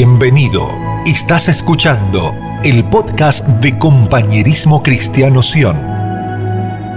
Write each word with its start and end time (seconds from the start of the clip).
Bienvenido. 0.00 0.64
Estás 1.06 1.48
escuchando 1.48 2.32
el 2.62 2.88
podcast 2.88 3.44
de 3.44 3.76
Compañerismo 3.76 4.80
Cristiano 4.80 5.42
Sion. 5.42 5.76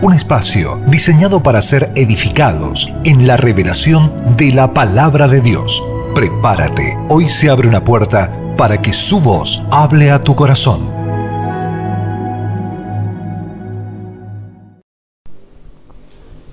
Un 0.03 0.13
espacio 0.13 0.79
diseñado 0.85 1.41
para 1.41 1.61
ser 1.61 1.89
edificados 1.95 2.93
en 3.03 3.25
la 3.25 3.37
revelación 3.37 4.35
de 4.37 4.53
la 4.53 4.75
palabra 4.75 5.27
de 5.27 5.41
Dios. 5.41 5.83
Prepárate, 6.13 6.95
hoy 7.09 7.27
se 7.27 7.49
abre 7.49 7.67
una 7.67 7.83
puerta 7.83 8.39
para 8.55 8.79
que 8.79 8.93
su 8.93 9.19
voz 9.19 9.63
hable 9.71 10.11
a 10.11 10.19
tu 10.19 10.35
corazón. 10.35 10.81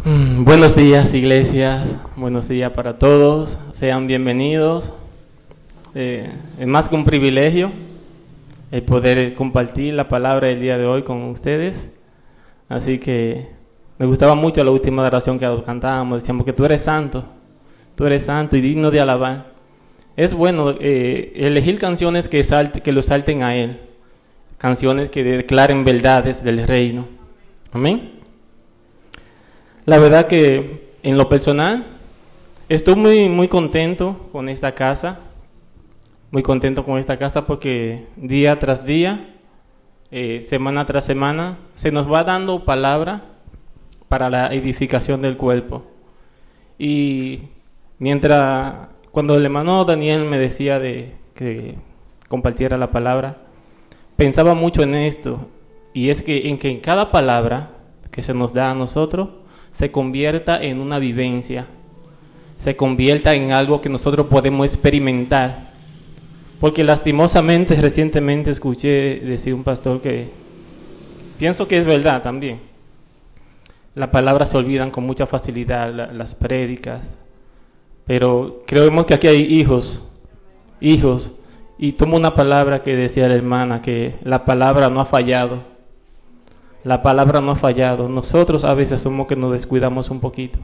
Mm, 0.03 0.45
Buenos 0.45 0.75
días, 0.75 1.13
iglesias. 1.13 1.87
Buenos 2.17 2.49
días 2.49 2.71
para 2.71 2.99
todos. 2.99 3.59
Sean 3.73 4.07
bienvenidos. 4.07 4.95
Eh, 6.01 6.31
es 6.61 6.67
más 6.69 6.89
que 6.89 6.95
un 6.95 7.05
privilegio 7.05 7.73
el 8.71 8.85
poder 8.85 9.35
compartir 9.35 9.95
la 9.95 10.07
palabra 10.07 10.47
del 10.47 10.61
día 10.61 10.79
de 10.79 10.87
hoy 10.87 11.03
con 11.03 11.25
ustedes. 11.25 11.89
Así 12.69 12.99
que 12.99 13.49
me 13.99 14.07
gustaba 14.07 14.37
mucho 14.37 14.63
la 14.63 14.71
última 14.71 15.03
oración 15.03 15.41
que 15.41 15.63
cantábamos. 15.67 16.21
Decíamos 16.21 16.47
que 16.47 16.53
tú 16.53 16.65
eres 16.65 16.83
santo, 16.83 17.25
tú 17.97 18.07
eres 18.07 18.27
santo 18.27 18.57
y 18.57 18.61
digno 18.61 18.93
de 18.93 19.01
alabar. 19.01 19.47
Es 20.15 20.35
bueno 20.35 20.73
eh, 20.79 21.33
elegir 21.35 21.81
canciones 21.81 22.29
que, 22.29 22.45
salte, 22.45 22.81
que 22.81 22.93
lo 22.93 23.03
salten 23.03 23.43
a 23.43 23.57
Él, 23.57 23.81
canciones 24.57 25.11
que 25.11 25.25
declaren 25.25 25.85
verdades 25.85 26.45
del 26.45 26.65
reino. 26.65 27.09
Amén. 27.73 28.21
La 29.85 29.99
verdad 29.99 30.29
que 30.29 30.93
en 31.03 31.19
lo 31.19 31.29
personal 31.29 31.87
estoy 32.69 32.95
muy, 32.95 33.29
muy 33.29 33.49
contento 33.49 34.29
con 34.31 34.49
esta 34.49 34.77
casa 34.77 35.23
muy 36.31 36.43
contento 36.43 36.85
con 36.85 36.99
esta 36.99 37.19
casa 37.19 37.47
porque 37.47 38.07
día 38.17 38.59
tras 38.59 38.85
día, 38.85 39.35
eh, 40.11 40.41
semana 40.41 40.85
tras 40.85 41.05
semana, 41.05 41.59
se 41.75 41.91
nos 41.91 42.11
va 42.11 42.25
dando 42.25 42.65
palabra 42.65 43.25
para 44.09 44.29
la 44.29 44.53
edificación 44.53 45.23
del 45.23 45.37
cuerpo. 45.37 45.85
Y 46.79 47.41
mientras, 47.99 48.89
cuando 49.11 49.37
el 49.37 49.45
hermano 49.45 49.85
Daniel 49.85 50.25
me 50.25 50.39
decía 50.39 50.79
de 50.79 51.15
que 51.35 51.77
compartiera 52.29 52.77
la 52.77 52.91
palabra, 52.91 53.39
pensaba 54.17 54.55
mucho 54.55 54.83
en 54.83 54.95
esto, 54.95 55.49
y 55.95 56.11
es 56.11 56.23
que 56.23 56.49
en 56.49 56.59
que 56.59 56.71
en 56.71 56.81
cada 56.81 57.11
palabra 57.11 57.71
que 58.11 58.23
se 58.23 58.35
nos 58.35 58.53
da 58.53 58.71
a 58.71 58.75
nosotros, 58.75 59.31
se 59.71 59.91
convierta 59.91 60.63
en 60.63 60.81
una 60.81 60.99
vivencia, 60.99 61.67
se 62.59 62.77
convierta 62.77 63.35
en 63.35 63.53
algo 63.53 63.81
que 63.81 63.89
nosotros 63.89 64.27
podemos 64.27 64.67
experimentar 64.67 65.68
porque 66.61 66.85
lastimosamente 66.85 67.75
recientemente 67.81 68.51
escuché 68.51 69.21
decir 69.21 69.55
un 69.55 69.65
pastor 69.65 70.01
que 70.01 70.31
pienso 71.39 71.69
que 71.69 71.79
es 71.79 71.85
verdad 71.85 72.23
también. 72.23 72.61
Las 73.95 74.11
palabras 74.11 74.51
se 74.51 74.57
olvidan 74.57 74.91
con 74.91 75.05
mucha 75.05 75.27
facilidad, 75.27 75.93
la, 75.93 76.13
las 76.13 76.35
prédicas. 76.35 77.19
Pero 78.07 78.61
creemos 78.67 79.07
que 79.07 79.15
aquí 79.15 79.27
hay 79.27 79.43
hijos, 79.43 80.09
hijos. 80.81 81.35
Y 81.79 81.93
tomo 81.93 82.17
una 82.17 82.35
palabra 82.35 82.83
que 82.83 82.97
decía 82.97 83.29
la 83.29 83.35
hermana, 83.35 83.83
que 83.83 84.17
la 84.23 84.45
palabra 84.45 84.89
no 84.89 85.01
ha 85.01 85.07
fallado. 85.07 85.63
La 86.85 87.03
palabra 87.03 87.41
no 87.41 87.53
ha 87.53 87.57
fallado. 87.57 88.09
Nosotros 88.09 88.65
a 88.65 88.75
veces 88.75 89.01
somos 89.01 89.27
que 89.27 89.37
nos 89.37 89.53
descuidamos 89.53 90.11
un 90.11 90.21
poquito. 90.21 90.59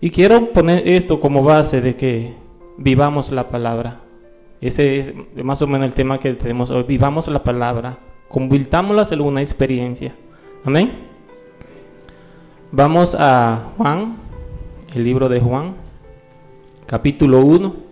Y 0.00 0.10
quiero 0.10 0.52
poner 0.52 0.88
esto 0.88 1.20
como 1.20 1.42
base 1.42 1.80
de 1.80 1.94
que 1.94 2.34
vivamos 2.76 3.30
la 3.30 3.48
palabra. 3.48 4.00
Ese 4.62 5.00
es 5.00 5.44
más 5.44 5.60
o 5.60 5.66
menos 5.66 5.86
el 5.86 5.92
tema 5.92 6.18
que 6.18 6.34
tenemos 6.34 6.70
hoy. 6.70 6.84
Vivamos 6.84 7.26
la 7.26 7.42
palabra, 7.42 7.98
convirtámosla 8.28 9.08
en 9.10 9.20
una 9.20 9.40
experiencia. 9.40 10.14
Amén. 10.64 10.92
Vamos 12.70 13.16
a 13.18 13.72
Juan, 13.76 14.18
el 14.94 15.02
libro 15.02 15.28
de 15.28 15.40
Juan, 15.40 15.74
capítulo 16.86 17.40
1. 17.40 17.91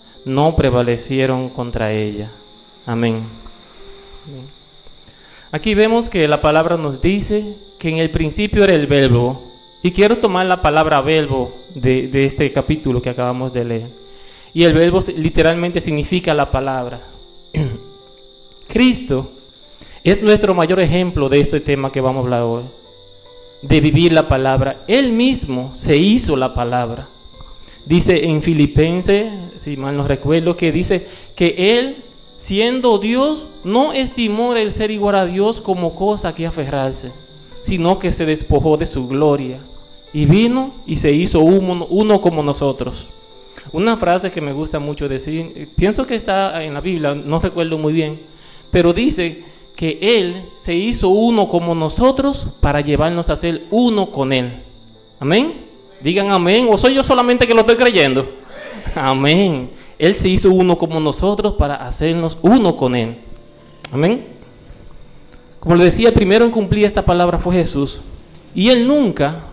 no 0.25 0.55
prevalecieron 0.55 1.49
contra 1.49 1.91
ella. 1.91 2.31
Amén. 2.85 3.23
Aquí 5.51 5.75
vemos 5.75 6.09
que 6.09 6.27
la 6.27 6.41
palabra 6.41 6.77
nos 6.77 7.01
dice 7.01 7.55
que 7.77 7.89
en 7.89 7.97
el 7.97 8.11
principio 8.11 8.63
era 8.63 8.73
el 8.73 8.87
verbo. 8.87 9.51
Y 9.83 9.91
quiero 9.91 10.19
tomar 10.19 10.45
la 10.45 10.61
palabra 10.61 11.01
verbo 11.01 11.55
de, 11.73 12.07
de 12.07 12.25
este 12.25 12.51
capítulo 12.51 13.01
que 13.01 13.09
acabamos 13.09 13.51
de 13.51 13.65
leer. 13.65 13.89
Y 14.53 14.63
el 14.63 14.73
verbo 14.73 15.01
literalmente 15.15 15.79
significa 15.79 16.33
la 16.33 16.51
palabra. 16.51 17.01
Cristo 18.67 19.31
es 20.03 20.21
nuestro 20.21 20.53
mayor 20.53 20.79
ejemplo 20.79 21.29
de 21.29 21.39
este 21.39 21.59
tema 21.59 21.91
que 21.91 22.01
vamos 22.01 22.21
a 22.21 22.23
hablar 22.23 22.41
hoy. 22.43 22.63
De 23.61 23.81
vivir 23.81 24.13
la 24.13 24.27
palabra. 24.27 24.83
Él 24.87 25.11
mismo 25.11 25.71
se 25.73 25.97
hizo 25.97 26.35
la 26.35 26.53
palabra. 26.53 27.09
Dice 27.85 28.25
en 28.25 28.41
Filipenses, 28.41 29.31
si 29.55 29.75
mal 29.75 29.97
no 29.97 30.07
recuerdo, 30.07 30.55
que 30.55 30.71
dice 30.71 31.07
que 31.35 31.55
él, 31.57 32.03
siendo 32.37 32.99
Dios, 32.99 33.47
no 33.63 33.91
estimó 33.91 34.55
el 34.55 34.71
ser 34.71 34.91
igual 34.91 35.15
a 35.15 35.25
Dios 35.25 35.61
como 35.61 35.95
cosa 35.95 36.35
que 36.35 36.45
aferrarse, 36.45 37.11
sino 37.61 37.97
que 37.97 38.13
se 38.13 38.25
despojó 38.25 38.77
de 38.77 38.85
su 38.85 39.07
gloria 39.07 39.59
y 40.13 40.25
vino 40.25 40.73
y 40.85 40.97
se 40.97 41.11
hizo 41.11 41.39
uno, 41.39 41.87
uno 41.89 42.21
como 42.21 42.43
nosotros. 42.43 43.07
Una 43.71 43.97
frase 43.97 44.31
que 44.31 44.41
me 44.41 44.53
gusta 44.53 44.79
mucho 44.79 45.07
decir, 45.07 45.69
pienso 45.75 46.05
que 46.05 46.15
está 46.15 46.63
en 46.63 46.73
la 46.73 46.81
Biblia, 46.81 47.15
no 47.15 47.39
recuerdo 47.39 47.77
muy 47.77 47.93
bien, 47.93 48.21
pero 48.69 48.93
dice 48.93 49.43
que 49.75 49.97
Él 50.01 50.49
se 50.57 50.75
hizo 50.75 51.09
uno 51.09 51.47
como 51.47 51.73
nosotros 51.73 52.47
para 52.59 52.81
llevarnos 52.81 53.29
a 53.29 53.35
ser 53.35 53.65
uno 53.71 54.11
con 54.11 54.33
Él. 54.33 54.61
Amén. 55.19 55.70
Digan 56.03 56.31
amén, 56.31 56.67
o 56.69 56.77
soy 56.77 56.95
yo 56.95 57.03
solamente 57.03 57.45
que 57.45 57.53
lo 57.53 57.61
estoy 57.61 57.75
creyendo. 57.75 58.27
Amén. 58.95 59.69
Él 59.99 60.15
se 60.15 60.29
hizo 60.29 60.49
uno 60.49 60.77
como 60.77 60.99
nosotros 60.99 61.53
para 61.53 61.75
hacernos 61.75 62.37
uno 62.41 62.75
con 62.75 62.95
Él. 62.95 63.17
Amén. 63.91 64.27
Como 65.59 65.75
le 65.75 65.83
decía, 65.83 66.07
el 66.07 66.13
primero 66.15 66.43
en 66.43 66.51
cumplir 66.51 66.85
esta 66.85 67.05
palabra 67.05 67.37
fue 67.37 67.53
Jesús. 67.53 68.01
Y 68.55 68.69
Él 68.69 68.87
nunca, 68.87 69.43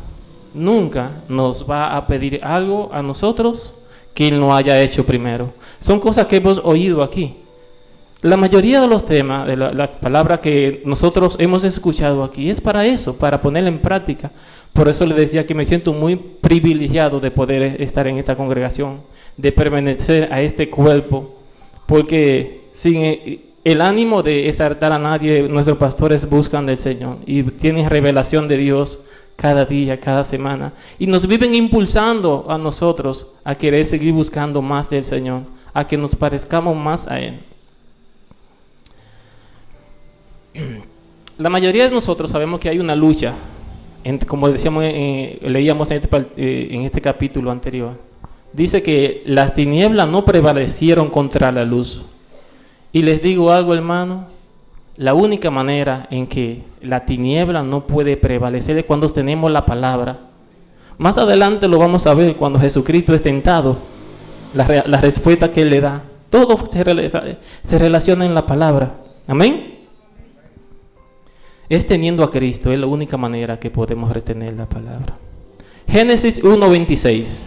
nunca 0.54 1.22
nos 1.28 1.68
va 1.68 1.94
a 1.94 2.06
pedir 2.06 2.40
algo 2.42 2.88
a 2.92 3.02
nosotros 3.02 3.74
que 4.14 4.28
Él 4.28 4.40
no 4.40 4.56
haya 4.56 4.80
hecho 4.80 5.04
primero. 5.04 5.52
Son 5.80 6.00
cosas 6.00 6.26
que 6.26 6.36
hemos 6.36 6.62
oído 6.64 7.02
aquí. 7.02 7.36
La 8.22 8.36
mayoría 8.36 8.80
de 8.80 8.88
los 8.88 9.04
temas, 9.04 9.46
de 9.46 9.56
la, 9.56 9.70
la, 9.70 10.00
palabra 10.00 10.40
que 10.40 10.82
nosotros 10.84 11.36
hemos 11.38 11.62
escuchado 11.62 12.24
aquí, 12.24 12.50
es 12.50 12.60
para 12.60 12.84
eso, 12.84 13.14
para 13.14 13.40
ponerla 13.40 13.68
en 13.68 13.80
práctica. 13.80 14.32
Por 14.72 14.88
eso 14.88 15.06
le 15.06 15.14
decía 15.14 15.46
que 15.46 15.54
me 15.54 15.64
siento 15.64 15.92
muy 15.92 16.16
privilegiado 16.16 17.20
de 17.20 17.30
poder 17.30 17.80
estar 17.82 18.06
en 18.06 18.18
esta 18.18 18.36
congregación, 18.36 19.00
de 19.36 19.52
permanecer 19.52 20.32
a 20.32 20.40
este 20.40 20.70
cuerpo, 20.70 21.34
porque 21.86 22.68
sin 22.72 23.40
el 23.64 23.80
ánimo 23.80 24.22
de 24.22 24.48
exaltar 24.48 24.92
a 24.92 24.98
nadie, 24.98 25.42
nuestros 25.42 25.78
pastores 25.78 26.28
buscan 26.28 26.64
del 26.66 26.78
Señor 26.78 27.18
y 27.26 27.42
tienen 27.42 27.90
revelación 27.90 28.46
de 28.46 28.56
Dios 28.56 29.00
cada 29.36 29.64
día, 29.64 30.00
cada 30.00 30.24
semana, 30.24 30.72
y 30.98 31.06
nos 31.06 31.26
viven 31.26 31.54
impulsando 31.54 32.46
a 32.48 32.58
nosotros 32.58 33.26
a 33.44 33.54
querer 33.54 33.84
seguir 33.86 34.12
buscando 34.12 34.62
más 34.62 34.90
del 34.90 35.04
Señor, 35.04 35.42
a 35.72 35.86
que 35.86 35.96
nos 35.96 36.16
parezcamos 36.16 36.76
más 36.76 37.06
a 37.06 37.20
Él. 37.20 37.40
La 41.38 41.50
mayoría 41.50 41.84
de 41.84 41.90
nosotros 41.90 42.30
sabemos 42.30 42.58
que 42.58 42.68
hay 42.68 42.80
una 42.80 42.96
lucha 42.96 43.34
como 44.26 44.48
decíamos, 44.48 44.84
eh, 44.84 45.38
leíamos 45.42 45.90
en 45.90 46.02
este, 46.02 46.26
eh, 46.36 46.68
en 46.70 46.82
este 46.82 47.00
capítulo 47.00 47.50
anterior, 47.50 47.92
dice 48.52 48.82
que 48.82 49.22
las 49.26 49.54
tinieblas 49.54 50.08
no 50.08 50.24
prevalecieron 50.24 51.10
contra 51.10 51.52
la 51.52 51.64
luz. 51.64 52.02
Y 52.92 53.02
les 53.02 53.20
digo 53.20 53.52
algo, 53.52 53.74
hermano, 53.74 54.26
la 54.96 55.14
única 55.14 55.50
manera 55.50 56.08
en 56.10 56.26
que 56.26 56.62
la 56.80 57.04
tiniebla 57.04 57.62
no 57.62 57.86
puede 57.86 58.16
prevalecer 58.16 58.78
es 58.78 58.84
cuando 58.84 59.08
tenemos 59.08 59.50
la 59.50 59.66
palabra. 59.66 60.18
Más 60.96 61.18
adelante 61.18 61.68
lo 61.68 61.78
vamos 61.78 62.06
a 62.06 62.14
ver 62.14 62.36
cuando 62.36 62.58
Jesucristo 62.58 63.14
es 63.14 63.22
tentado, 63.22 63.76
la, 64.54 65.00
respuesta 65.00 65.52
que 65.52 65.62
Él 65.62 65.70
le 65.70 65.80
da. 65.80 66.02
Todo 66.30 66.58
se, 66.70 67.38
se 67.62 67.78
relaciona 67.78 68.26
en 68.26 68.34
la 68.34 68.44
palabra. 68.46 68.94
Amén. 69.28 69.77
Es 71.68 71.86
teniendo 71.86 72.24
a 72.24 72.30
Cristo, 72.30 72.72
es 72.72 72.78
la 72.78 72.86
única 72.86 73.16
manera 73.16 73.58
que 73.60 73.70
podemos 73.70 74.12
retener 74.12 74.54
la 74.54 74.68
palabra. 74.68 75.18
Génesis 75.86 76.42
1.26. 76.42 77.40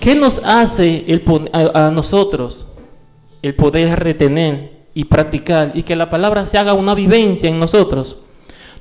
¿Qué 0.00 0.14
nos 0.14 0.40
hace 0.44 1.04
el, 1.08 1.22
a 1.52 1.90
nosotros 1.90 2.66
el 3.42 3.54
poder 3.54 3.98
retener 3.98 4.80
y 4.94 5.04
practicar 5.04 5.72
y 5.74 5.82
que 5.82 5.96
la 5.96 6.10
palabra 6.10 6.46
se 6.46 6.58
haga 6.58 6.74
una 6.74 6.94
vivencia 6.94 7.48
en 7.48 7.58
nosotros. 7.58 8.18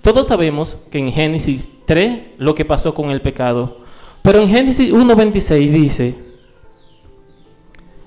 Todos 0.01 0.27
sabemos 0.27 0.77
que 0.91 0.99
en 0.99 1.11
Génesis 1.11 1.69
3 1.85 2.21
lo 2.37 2.55
que 2.55 2.65
pasó 2.65 2.93
con 2.93 3.11
el 3.11 3.21
pecado. 3.21 3.79
Pero 4.21 4.41
en 4.41 4.49
Génesis 4.49 4.91
1.26 4.91 5.71
dice, 5.71 6.15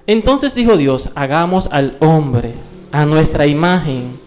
entonces 0.06 0.54
dijo 0.54 0.76
Dios, 0.76 1.10
hagamos 1.14 1.68
al 1.70 1.96
hombre 2.00 2.52
a 2.90 3.06
nuestra 3.06 3.46
imagen, 3.46 4.20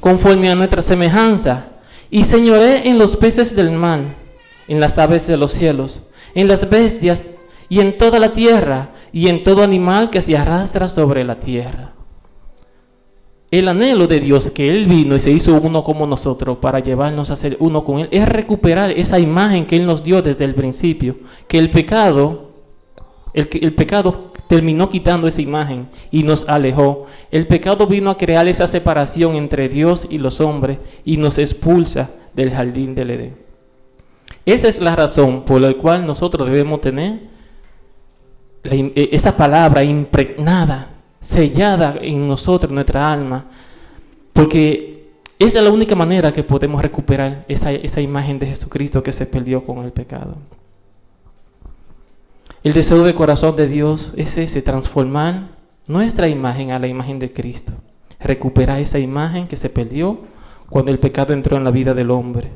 conforme 0.00 0.50
a 0.50 0.54
nuestra 0.54 0.82
semejanza, 0.82 1.66
y 2.10 2.24
señoré 2.24 2.88
en 2.88 2.98
los 2.98 3.16
peces 3.16 3.54
del 3.54 3.70
mar, 3.70 4.00
en 4.66 4.80
las 4.80 4.98
aves 4.98 5.26
de 5.26 5.36
los 5.36 5.52
cielos, 5.52 6.02
en 6.34 6.48
las 6.48 6.68
bestias 6.68 7.22
y 7.68 7.80
en 7.80 7.96
toda 7.96 8.18
la 8.18 8.32
tierra, 8.32 8.90
y 9.12 9.28
en 9.28 9.42
todo 9.42 9.62
animal 9.62 10.10
que 10.10 10.22
se 10.22 10.36
arrastra 10.36 10.88
sobre 10.88 11.24
la 11.24 11.38
tierra. 11.38 11.92
El 13.50 13.66
anhelo 13.66 14.06
de 14.06 14.20
Dios 14.20 14.50
que 14.52 14.68
Él 14.68 14.86
vino 14.86 15.16
y 15.16 15.20
se 15.20 15.32
hizo 15.32 15.60
uno 15.60 15.82
como 15.82 16.06
nosotros 16.06 16.58
para 16.58 16.78
llevarnos 16.78 17.30
a 17.30 17.36
ser 17.36 17.56
uno 17.58 17.84
con 17.84 17.98
Él 17.98 18.08
es 18.12 18.28
recuperar 18.28 18.92
esa 18.92 19.18
imagen 19.18 19.66
que 19.66 19.74
Él 19.76 19.86
nos 19.86 20.04
dio 20.04 20.22
desde 20.22 20.44
el 20.44 20.54
principio. 20.54 21.16
Que 21.48 21.58
el 21.58 21.70
pecado, 21.70 22.52
el, 23.34 23.48
el 23.60 23.74
pecado 23.74 24.29
terminó 24.50 24.88
quitando 24.88 25.28
esa 25.28 25.40
imagen 25.40 25.88
y 26.10 26.24
nos 26.24 26.48
alejó. 26.48 27.06
El 27.30 27.46
pecado 27.46 27.86
vino 27.86 28.10
a 28.10 28.18
crear 28.18 28.48
esa 28.48 28.66
separación 28.66 29.36
entre 29.36 29.68
Dios 29.68 30.08
y 30.10 30.18
los 30.18 30.40
hombres 30.40 30.78
y 31.04 31.18
nos 31.18 31.38
expulsa 31.38 32.10
del 32.34 32.50
jardín 32.50 32.96
del 32.96 33.10
Edén. 33.10 33.36
Esa 34.44 34.66
es 34.66 34.80
la 34.80 34.96
razón 34.96 35.44
por 35.44 35.60
la 35.60 35.72
cual 35.74 36.04
nosotros 36.04 36.48
debemos 36.48 36.80
tener 36.80 37.20
esa 38.64 39.36
palabra 39.36 39.84
impregnada 39.84 40.94
sellada 41.20 41.94
en 42.02 42.26
nosotros, 42.26 42.72
nuestra 42.72 43.12
alma, 43.12 43.44
porque 44.32 45.10
esa 45.38 45.58
es 45.60 45.64
la 45.64 45.70
única 45.70 45.94
manera 45.94 46.32
que 46.32 46.42
podemos 46.42 46.82
recuperar 46.82 47.44
esa, 47.46 47.70
esa 47.70 48.00
imagen 48.00 48.40
de 48.40 48.46
Jesucristo 48.46 49.00
que 49.00 49.12
se 49.12 49.26
perdió 49.26 49.64
con 49.64 49.84
el 49.84 49.92
pecado. 49.92 50.38
El 52.62 52.74
deseo 52.74 53.02
del 53.04 53.14
corazón 53.14 53.56
de 53.56 53.66
Dios 53.66 54.12
es 54.16 54.36
ese, 54.36 54.60
transformar 54.60 55.48
nuestra 55.86 56.28
imagen 56.28 56.72
a 56.72 56.78
la 56.78 56.88
imagen 56.88 57.18
de 57.18 57.32
Cristo, 57.32 57.72
recuperar 58.20 58.80
esa 58.80 58.98
imagen 58.98 59.48
que 59.48 59.56
se 59.56 59.70
perdió 59.70 60.18
cuando 60.68 60.90
el 60.90 60.98
pecado 60.98 61.32
entró 61.32 61.56
en 61.56 61.64
la 61.64 61.70
vida 61.70 61.94
del 61.94 62.10
hombre. 62.10 62.50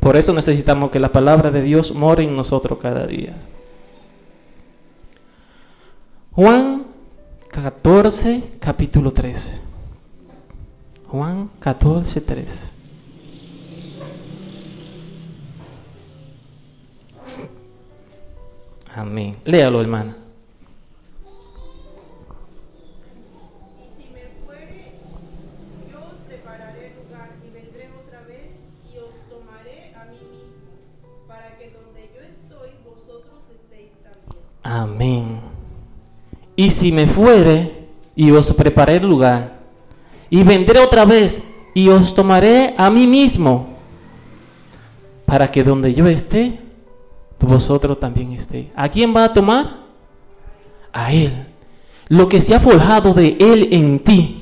Por 0.00 0.16
eso 0.16 0.32
necesitamos 0.32 0.90
que 0.90 0.98
la 0.98 1.12
palabra 1.12 1.52
de 1.52 1.62
Dios 1.62 1.94
more 1.94 2.24
en 2.24 2.34
nosotros 2.34 2.80
cada 2.80 3.06
día. 3.06 3.36
Juan 6.32 6.86
14, 7.48 8.42
capítulo 8.58 9.12
13. 9.12 9.60
Juan 11.06 11.48
14, 11.60 12.20
3. 12.20 12.72
Vosotros 32.84 33.40
estéis 33.54 33.90
también. 34.02 34.42
Amén. 34.62 35.40
Y 36.56 36.70
si 36.70 36.92
me 36.92 37.06
fuere 37.06 37.88
y 38.14 38.30
os 38.30 38.52
preparé 38.52 38.96
el 38.96 39.08
lugar, 39.08 39.60
y 40.28 40.44
vendré 40.44 40.78
otra 40.78 41.04
vez 41.04 41.42
y 41.74 41.88
os 41.88 42.14
tomaré 42.14 42.74
a 42.76 42.90
mí 42.90 43.06
mismo, 43.06 43.78
para 45.26 45.50
que 45.50 45.64
donde 45.64 45.94
yo 45.94 46.06
esté, 46.06 46.60
vosotros 47.46 47.98
también 47.98 48.32
estéis. 48.32 48.68
¿A 48.76 48.88
quién 48.88 49.14
va 49.14 49.24
a 49.24 49.32
tomar? 49.32 49.78
A 50.92 51.12
Él. 51.12 51.46
Lo 52.08 52.28
que 52.28 52.40
se 52.40 52.54
ha 52.54 52.60
forjado 52.60 53.14
de 53.14 53.36
Él 53.40 53.68
en 53.72 54.00
ti. 54.00 54.36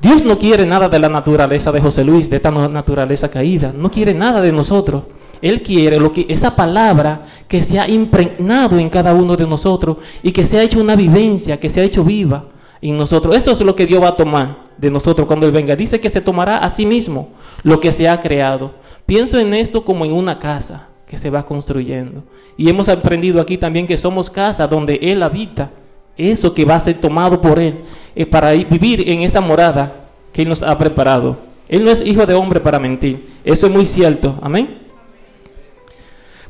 Dios 0.00 0.24
no 0.24 0.38
quiere 0.38 0.64
nada 0.64 0.88
de 0.88 0.98
la 0.98 1.08
naturaleza 1.08 1.70
de 1.72 1.80
José 1.80 2.04
Luis, 2.04 2.30
de 2.30 2.36
esta 2.36 2.50
naturaleza 2.50 3.30
caída. 3.30 3.72
No 3.76 3.90
quiere 3.90 4.14
nada 4.14 4.40
de 4.40 4.50
nosotros. 4.50 5.04
Él 5.42 5.62
quiere 5.62 5.98
lo 5.98 6.12
que 6.12 6.26
esa 6.28 6.56
palabra 6.56 7.26
que 7.48 7.62
se 7.62 7.78
ha 7.78 7.88
impregnado 7.88 8.78
en 8.78 8.90
cada 8.90 9.14
uno 9.14 9.36
de 9.36 9.46
nosotros 9.46 9.98
y 10.22 10.32
que 10.32 10.46
se 10.46 10.58
ha 10.58 10.62
hecho 10.62 10.80
una 10.80 10.96
vivencia, 10.96 11.60
que 11.60 11.70
se 11.70 11.80
ha 11.80 11.84
hecho 11.84 12.04
viva 12.04 12.46
en 12.82 12.96
nosotros. 12.96 13.36
Eso 13.36 13.52
es 13.52 13.60
lo 13.62 13.76
que 13.76 13.86
Dios 13.86 14.02
va 14.02 14.08
a 14.08 14.16
tomar 14.16 14.64
de 14.76 14.90
nosotros 14.90 15.26
cuando 15.26 15.46
Él 15.46 15.52
venga. 15.52 15.76
Dice 15.76 16.00
que 16.00 16.10
se 16.10 16.20
tomará 16.20 16.58
a 16.58 16.70
sí 16.70 16.84
mismo 16.84 17.30
lo 17.62 17.80
que 17.80 17.92
se 17.92 18.08
ha 18.08 18.20
creado. 18.20 18.72
Pienso 19.06 19.38
en 19.38 19.54
esto 19.54 19.84
como 19.84 20.04
en 20.04 20.12
una 20.12 20.38
casa 20.38 20.89
que 21.10 21.16
se 21.16 21.28
va 21.28 21.44
construyendo. 21.44 22.22
Y 22.56 22.70
hemos 22.70 22.88
aprendido 22.88 23.40
aquí 23.40 23.58
también 23.58 23.84
que 23.84 23.98
somos 23.98 24.30
casa 24.30 24.68
donde 24.68 24.96
Él 25.02 25.24
habita. 25.24 25.72
Eso 26.16 26.54
que 26.54 26.64
va 26.64 26.76
a 26.76 26.80
ser 26.80 27.00
tomado 27.00 27.40
por 27.40 27.58
Él 27.58 27.80
es 28.14 28.28
para 28.28 28.52
vivir 28.52 29.10
en 29.10 29.22
esa 29.22 29.40
morada 29.40 30.08
que 30.32 30.42
Él 30.42 30.48
nos 30.48 30.62
ha 30.62 30.78
preparado. 30.78 31.36
Él 31.66 31.82
no 31.82 31.90
es 31.90 32.06
hijo 32.06 32.26
de 32.26 32.34
hombre 32.34 32.60
para 32.60 32.78
mentir. 32.78 33.26
Eso 33.42 33.66
es 33.66 33.72
muy 33.72 33.86
cierto. 33.86 34.38
Amén. 34.40 34.82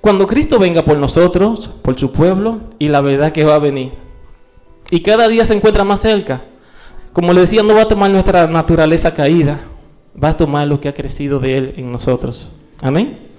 Cuando 0.03 0.27
Cristo 0.27 0.59
venga 0.59 0.85
por 0.85 0.99
nosotros, 0.99 1.71
por 1.81 1.99
su 1.99 2.13
pueblo, 2.13 2.61
y 2.79 2.89
la 2.89 3.01
verdad 3.01 3.33
que 3.33 3.47
va 3.47 3.55
a 3.55 3.61
venir. 3.61 3.93
Y 4.91 5.01
cada 5.01 5.27
día 5.27 5.47
se 5.47 5.55
encuentra 5.55 5.85
más 5.85 6.01
cerca. 6.01 6.45
Como 7.15 7.33
le 7.33 7.41
decía, 7.41 7.63
no 7.63 7.75
va 7.75 7.83
a 7.83 7.89
tomar 7.89 8.11
nuestra 8.11 8.47
naturaleza 8.47 9.15
caída, 9.15 9.63
va 10.23 10.29
a 10.29 10.37
tomar 10.37 10.69
lo 10.69 10.81
que 10.81 10.89
ha 10.91 10.95
crecido 10.95 11.39
de 11.39 11.57
Él 11.57 11.75
en 11.79 11.91
nosotros. 11.91 12.51
Amén. 12.83 13.30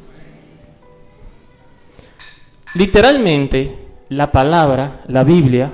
Literalmente, 2.76 3.76
la 4.10 4.32
palabra, 4.32 5.02
la 5.08 5.24
Biblia, 5.24 5.72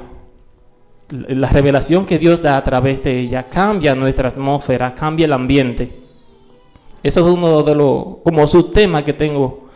la 1.10 1.50
revelación 1.50 2.06
que 2.06 2.20
Dios 2.20 2.42
da 2.42 2.58
a 2.58 2.64
través 2.64 3.02
de 3.04 3.20
ella 3.20 3.48
cambia 3.50 3.96
nuestra 3.96 4.30
atmósfera, 4.30 4.94
cambia 4.96 5.26
el 5.26 5.34
ambiente. 5.34 5.92
Eso 7.04 7.26
es 7.26 7.34
uno 7.34 7.64
de 7.64 7.76
los 7.76 8.18
como 8.24 8.48
subtemas 8.48 9.04
que 9.04 9.14
tengo 9.14 9.68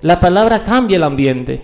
la 0.00 0.20
palabra 0.20 0.62
cambia 0.62 0.96
el 0.96 1.02
ambiente. 1.02 1.60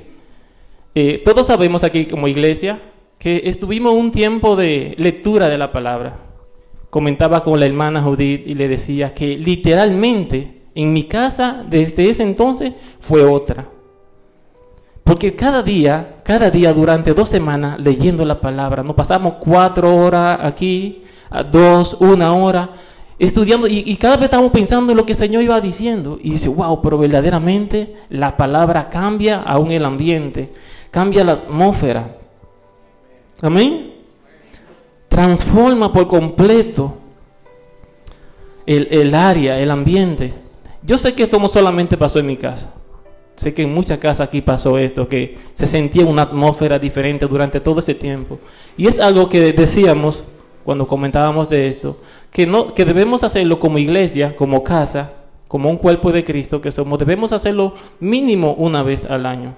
Eh, 0.95 1.23
todos 1.25 1.47
sabemos 1.47 1.85
aquí 1.85 2.07
como 2.07 2.27
iglesia 2.27 2.81
que 3.19 3.43
estuvimos 3.45 3.93
un 3.93 4.11
tiempo 4.11 4.57
de 4.57 4.95
lectura 4.99 5.49
de 5.49 5.59
la 5.59 5.71
palabra. 5.71 6.19
Comentaba 6.91 7.45
con 7.45 7.61
la 7.61 7.67
hermana 7.67 8.03
Judith 8.03 8.47
y 8.47 8.55
le 8.55 8.69
decía 8.69 9.15
que 9.15 9.37
literalmente 9.37 10.63
en 10.75 10.93
mi 10.93 11.05
casa 11.05 11.65
desde 11.69 12.11
ese 12.11 12.25
entonces 12.25 12.73
fue 13.01 13.25
otra. 13.25 13.69
Porque 15.05 15.37
cada 15.37 15.63
día, 15.63 16.17
cada 16.25 16.51
día 16.51 16.73
durante 16.73 17.13
dos 17.13 17.29
semanas 17.29 17.79
leyendo 17.79 18.25
la 18.25 18.41
palabra, 18.41 18.83
nos 18.83 18.97
pasamos 18.97 19.35
cuatro 19.39 19.95
horas 19.95 20.39
aquí, 20.43 21.05
dos, 21.51 21.99
una 22.01 22.35
hora, 22.35 22.71
estudiando 23.19 23.67
y, 23.69 23.95
cada 23.97 24.17
vez 24.17 24.25
estamos 24.25 24.51
pensando 24.51 24.93
en 24.93 24.97
lo 24.97 25.05
que 25.05 25.13
el 25.13 25.19
Señor 25.19 25.43
iba 25.43 25.61
diciendo 25.61 26.19
y 26.23 26.31
dice, 26.31 26.49
wow, 26.49 26.81
pero 26.81 26.97
verdaderamente 26.97 27.97
la 28.09 28.35
palabra 28.35 28.89
cambia 28.89 29.43
aún 29.43 29.71
el 29.73 29.85
ambiente, 29.85 30.55
cambia 30.91 31.23
la 31.23 31.33
atmósfera. 31.33 32.17
Amén. 33.43 33.93
Transforma 35.09 35.93
por 35.93 36.09
completo 36.09 36.95
el, 38.65 38.89
el 38.91 39.15
área, 39.15 39.59
el 39.59 39.71
ambiente. 39.71 40.33
Yo 40.83 40.97
sé 40.97 41.15
que 41.15 41.25
esto 41.25 41.39
no 41.39 41.49
solamente 41.49 41.99
pasó 41.99 42.19
en 42.19 42.27
mi 42.27 42.39
casa. 42.39 42.73
Sé 43.37 43.53
que 43.53 43.63
en 43.63 43.75
muchas 43.75 43.99
casas 43.99 44.29
aquí 44.29 44.41
pasó 44.41 44.79
esto, 44.79 45.09
que 45.09 45.39
se 45.55 45.67
sentía 45.67 46.05
una 46.07 46.23
atmósfera 46.23 46.79
diferente 46.79 47.27
durante 47.27 47.61
todo 47.61 47.81
ese 47.81 47.95
tiempo. 47.95 48.39
Y 48.77 48.87
es 48.87 49.01
algo 49.01 49.29
que 49.29 49.53
decíamos 49.53 50.25
cuando 50.65 50.87
comentábamos 50.87 51.49
de 51.49 51.69
esto, 51.69 51.99
que, 52.31 52.47
no, 52.47 52.75
que 52.75 52.85
debemos 52.85 53.23
hacerlo 53.23 53.59
como 53.59 53.79
iglesia, 53.79 54.35
como 54.37 54.63
casa, 54.65 55.13
como 55.49 55.69
un 55.71 55.77
cuerpo 55.77 56.11
de 56.11 56.25
Cristo 56.25 56.61
que 56.61 56.73
somos, 56.73 56.99
debemos 56.99 57.33
hacerlo 57.33 57.75
mínimo 58.01 58.55
una 58.55 58.83
vez 58.83 59.07
al 59.07 59.27
año. 59.27 59.55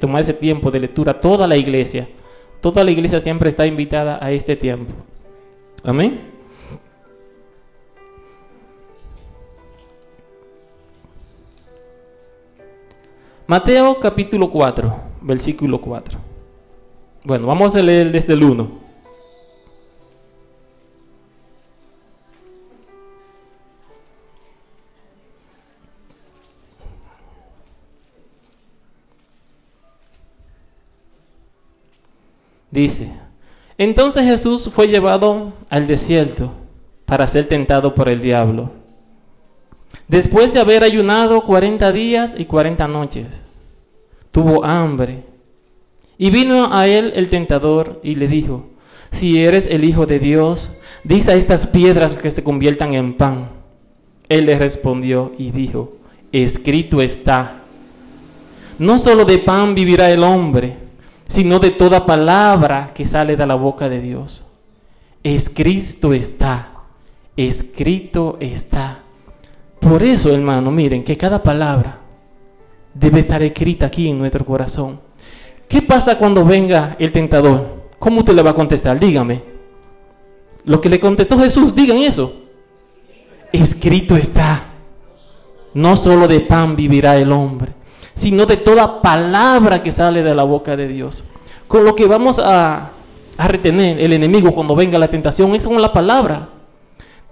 Tomar 0.00 0.22
ese 0.22 0.34
tiempo 0.34 0.70
de 0.70 0.80
lectura, 0.80 1.20
toda 1.20 1.46
la 1.46 1.56
iglesia. 1.56 2.08
Toda 2.60 2.82
la 2.84 2.90
iglesia 2.90 3.20
siempre 3.20 3.48
está 3.48 3.66
invitada 3.66 4.18
a 4.20 4.32
este 4.32 4.56
tiempo. 4.56 4.92
Amén. 5.84 6.35
Mateo 13.48 14.00
capítulo 14.00 14.50
4, 14.50 14.96
versículo 15.20 15.80
4. 15.80 16.18
Bueno, 17.22 17.46
vamos 17.46 17.76
a 17.76 17.82
leer 17.82 18.10
desde 18.10 18.32
el 18.32 18.42
1. 18.42 18.86
Dice, 32.72 33.12
entonces 33.78 34.24
Jesús 34.24 34.68
fue 34.72 34.88
llevado 34.88 35.52
al 35.70 35.86
desierto 35.86 36.50
para 37.04 37.28
ser 37.28 37.46
tentado 37.46 37.94
por 37.94 38.08
el 38.08 38.20
diablo. 38.20 38.85
Después 40.08 40.52
de 40.52 40.60
haber 40.60 40.82
ayunado 40.82 41.42
40 41.44 41.92
días 41.92 42.34
y 42.36 42.44
40 42.44 42.86
noches, 42.88 43.44
tuvo 44.30 44.64
hambre. 44.64 45.24
Y 46.18 46.30
vino 46.30 46.72
a 46.72 46.86
él 46.86 47.12
el 47.16 47.28
tentador 47.28 48.00
y 48.02 48.14
le 48.14 48.28
dijo, 48.28 48.66
si 49.10 49.42
eres 49.42 49.66
el 49.66 49.84
Hijo 49.84 50.06
de 50.06 50.18
Dios, 50.18 50.72
dice 51.04 51.32
a 51.32 51.34
estas 51.34 51.66
piedras 51.66 52.16
que 52.16 52.30
se 52.30 52.42
conviertan 52.42 52.94
en 52.94 53.16
pan. 53.16 53.50
Él 54.28 54.46
le 54.46 54.58
respondió 54.58 55.32
y 55.38 55.50
dijo, 55.50 55.96
escrito 56.32 57.00
está, 57.00 57.62
no 58.78 58.98
solo 58.98 59.24
de 59.24 59.38
pan 59.38 59.74
vivirá 59.74 60.10
el 60.10 60.22
hombre, 60.22 60.76
sino 61.28 61.58
de 61.58 61.70
toda 61.70 62.06
palabra 62.06 62.90
que 62.94 63.06
sale 63.06 63.36
de 63.36 63.46
la 63.46 63.54
boca 63.54 63.88
de 63.88 64.00
Dios. 64.00 64.46
Escrito 65.22 66.12
está, 66.12 66.72
escrito 67.36 68.36
está. 68.40 68.95
Por 69.80 70.02
eso, 70.02 70.32
hermano, 70.32 70.70
miren 70.70 71.04
que 71.04 71.16
cada 71.16 71.42
palabra 71.42 72.00
debe 72.94 73.20
estar 73.20 73.42
escrita 73.42 73.86
aquí 73.86 74.08
en 74.08 74.18
nuestro 74.18 74.44
corazón. 74.44 75.00
¿Qué 75.68 75.82
pasa 75.82 76.18
cuando 76.18 76.44
venga 76.44 76.96
el 76.98 77.12
tentador? 77.12 77.84
¿Cómo 77.98 78.18
usted 78.18 78.34
le 78.34 78.42
va 78.42 78.50
a 78.50 78.54
contestar? 78.54 78.98
Dígame. 78.98 79.42
Lo 80.64 80.80
que 80.80 80.88
le 80.88 81.00
contestó 81.00 81.38
Jesús, 81.38 81.74
digan 81.74 81.98
eso. 81.98 82.32
Escrito 83.52 84.16
está. 84.16 84.64
No 85.74 85.96
solo 85.96 86.26
de 86.26 86.40
pan 86.40 86.74
vivirá 86.74 87.16
el 87.18 87.30
hombre, 87.32 87.72
sino 88.14 88.46
de 88.46 88.56
toda 88.56 89.02
palabra 89.02 89.82
que 89.82 89.92
sale 89.92 90.22
de 90.22 90.34
la 90.34 90.42
boca 90.42 90.76
de 90.76 90.88
Dios. 90.88 91.22
Con 91.68 91.84
lo 91.84 91.94
que 91.94 92.06
vamos 92.06 92.38
a, 92.38 92.92
a 93.36 93.48
retener 93.48 94.00
el 94.00 94.12
enemigo 94.12 94.52
cuando 94.52 94.74
venga 94.74 94.98
la 94.98 95.08
tentación 95.08 95.54
es 95.54 95.66
con 95.66 95.80
la 95.82 95.92
palabra. 95.92 96.48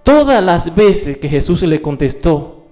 Todas 0.04 0.44
las 0.44 0.74
veces 0.74 1.18
que 1.18 1.28
Jesús 1.28 1.62
le 1.62 1.82
contestó 1.82 2.64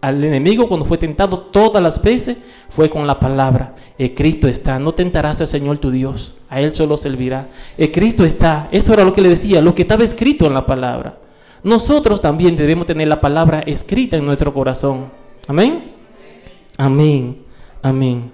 al 0.00 0.24
enemigo 0.24 0.68
cuando 0.68 0.86
fue 0.86 0.96
tentado, 0.96 1.38
todas 1.38 1.82
las 1.82 2.00
veces 2.00 2.38
fue 2.70 2.88
con 2.88 3.06
la 3.06 3.20
palabra. 3.20 3.74
El 3.98 4.14
Cristo 4.14 4.48
está, 4.48 4.78
no 4.78 4.94
tentarás 4.94 5.40
al 5.42 5.46
Señor 5.46 5.78
tu 5.78 5.90
Dios, 5.90 6.34
a 6.48 6.60
Él 6.60 6.74
solo 6.74 6.96
servirá. 6.96 7.48
El 7.76 7.92
Cristo 7.92 8.24
está, 8.24 8.68
eso 8.72 8.94
era 8.94 9.04
lo 9.04 9.12
que 9.12 9.20
le 9.20 9.28
decía, 9.28 9.60
lo 9.60 9.74
que 9.74 9.82
estaba 9.82 10.02
escrito 10.02 10.46
en 10.46 10.54
la 10.54 10.64
palabra. 10.64 11.18
Nosotros 11.62 12.22
también 12.22 12.56
debemos 12.56 12.86
tener 12.86 13.06
la 13.06 13.20
palabra 13.20 13.60
escrita 13.60 14.16
en 14.16 14.24
nuestro 14.24 14.54
corazón. 14.54 15.10
Amén. 15.46 15.92
Amén. 16.78 17.42
Amén. 17.82 18.30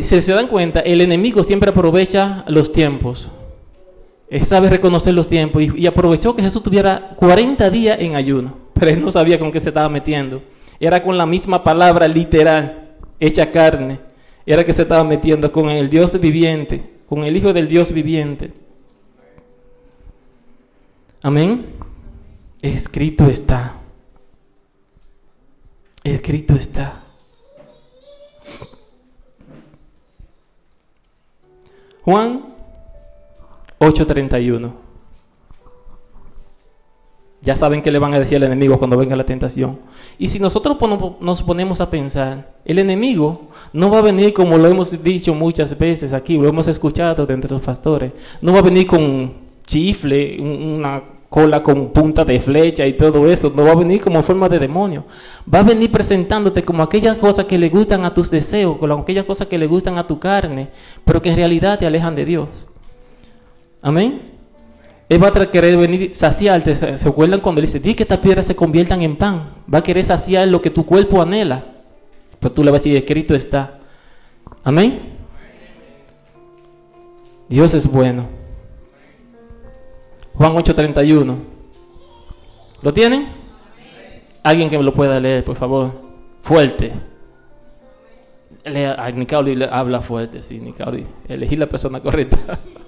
Si 0.00 0.22
se 0.22 0.32
dan 0.32 0.48
cuenta, 0.48 0.80
el 0.80 1.02
enemigo 1.02 1.44
siempre 1.44 1.70
aprovecha 1.70 2.44
los 2.48 2.72
tiempos. 2.72 3.30
Él 4.30 4.44
sabe 4.44 4.68
reconocer 4.68 5.14
los 5.14 5.28
tiempos 5.28 5.62
y, 5.62 5.72
y 5.82 5.86
aprovechó 5.86 6.36
que 6.36 6.42
Jesús 6.42 6.62
tuviera 6.62 7.14
40 7.16 7.70
días 7.70 7.98
en 8.00 8.14
ayuno, 8.14 8.56
pero 8.74 8.90
él 8.90 9.00
no 9.00 9.10
sabía 9.10 9.38
con 9.38 9.50
qué 9.50 9.60
se 9.60 9.70
estaba 9.70 9.88
metiendo. 9.88 10.42
Era 10.80 11.02
con 11.02 11.16
la 11.16 11.26
misma 11.26 11.64
palabra 11.64 12.06
literal, 12.06 12.96
hecha 13.18 13.50
carne. 13.50 14.00
Era 14.46 14.64
que 14.64 14.72
se 14.72 14.82
estaba 14.82 15.04
metiendo 15.04 15.50
con 15.50 15.68
el 15.68 15.90
Dios 15.90 16.18
viviente, 16.18 16.82
con 17.08 17.24
el 17.24 17.36
Hijo 17.36 17.52
del 17.52 17.68
Dios 17.68 17.92
viviente. 17.92 18.52
Amén. 21.22 21.66
Escrito 22.62 23.26
está. 23.26 23.74
Escrito 26.04 26.54
está. 26.54 27.02
Juan 32.02 32.57
8:31. 33.78 34.72
Ya 37.40 37.54
saben 37.54 37.82
qué 37.82 37.92
le 37.92 38.00
van 38.00 38.12
a 38.14 38.18
decir 38.18 38.36
al 38.36 38.42
enemigo 38.42 38.78
cuando 38.78 38.96
venga 38.96 39.14
la 39.14 39.24
tentación. 39.24 39.78
Y 40.18 40.26
si 40.26 40.40
nosotros 40.40 40.76
nos 41.20 41.42
ponemos 41.42 41.80
a 41.80 41.88
pensar, 41.88 42.56
el 42.64 42.80
enemigo 42.80 43.42
no 43.72 43.90
va 43.90 43.98
a 43.98 44.02
venir 44.02 44.34
como 44.34 44.58
lo 44.58 44.66
hemos 44.66 45.00
dicho 45.04 45.34
muchas 45.34 45.78
veces 45.78 46.12
aquí, 46.12 46.36
lo 46.36 46.48
hemos 46.48 46.66
escuchado 46.66 47.26
de 47.26 47.34
entre 47.34 47.50
los 47.52 47.60
pastores, 47.62 48.10
no 48.42 48.52
va 48.52 48.58
a 48.58 48.62
venir 48.62 48.88
con 48.88 49.32
chifle, 49.64 50.36
un- 50.40 50.78
una 50.80 51.02
cola 51.28 51.62
con 51.62 51.90
punta 51.90 52.24
de 52.24 52.40
flecha 52.40 52.84
y 52.86 52.94
todo 52.94 53.30
eso, 53.30 53.52
no 53.54 53.62
va 53.62 53.70
a 53.72 53.76
venir 53.76 54.00
como 54.00 54.20
forma 54.22 54.48
de 54.48 54.58
demonio, 54.58 55.04
va 55.52 55.60
a 55.60 55.62
venir 55.62 55.92
presentándote 55.92 56.64
como 56.64 56.82
aquellas 56.82 57.18
cosas 57.18 57.44
que 57.44 57.56
le 57.58 57.68
gustan 57.68 58.04
a 58.04 58.12
tus 58.12 58.30
deseos, 58.32 58.78
como 58.78 58.94
aquellas 58.94 59.26
cosas 59.26 59.46
que 59.46 59.58
le 59.58 59.66
gustan 59.68 59.96
a 59.96 60.06
tu 60.06 60.18
carne, 60.18 60.70
pero 61.04 61.22
que 61.22 61.28
en 61.30 61.36
realidad 61.36 61.78
te 61.78 61.86
alejan 61.86 62.16
de 62.16 62.24
Dios. 62.24 62.48
Amén. 63.82 64.38
Él 65.08 65.22
va 65.22 65.28
a 65.28 65.50
querer 65.50 65.76
venir 65.78 66.12
saciarte. 66.12 66.76
¿Se 66.98 67.08
acuerdan 67.08 67.40
cuando 67.40 67.60
él 67.60 67.66
dice, 67.66 67.80
di 67.80 67.94
que 67.94 68.02
estas 68.02 68.18
piedras 68.18 68.46
se 68.46 68.54
conviertan 68.54 69.00
en 69.02 69.16
pan? 69.16 69.54
Va 69.72 69.78
a 69.78 69.82
querer 69.82 70.04
saciar 70.04 70.46
lo 70.48 70.60
que 70.60 70.70
tu 70.70 70.84
cuerpo 70.84 71.22
anhela. 71.22 71.64
Pero 72.38 72.54
tú 72.54 72.62
le 72.62 72.70
vas 72.70 72.80
a 72.80 72.84
decir, 72.84 72.96
escrito 72.96 73.34
está. 73.34 73.78
Amén. 74.62 75.16
Dios 77.48 77.72
es 77.72 77.86
bueno. 77.86 78.26
Juan 80.34 80.52
8:31. 80.52 81.36
¿Lo 82.82 82.92
tienen? 82.92 83.28
Alguien 84.42 84.68
que 84.68 84.78
me 84.78 84.84
lo 84.84 84.92
pueda 84.92 85.18
leer, 85.18 85.44
por 85.44 85.56
favor. 85.56 85.92
Fuerte. 86.42 86.92
Lea, 88.64 89.10
le 89.10 89.64
habla 89.70 90.02
fuerte, 90.02 90.42
sí, 90.42 90.60
Nicauli. 90.60 91.06
Elegí 91.26 91.56
la 91.56 91.66
persona 91.66 92.00
correcta. 92.00 92.60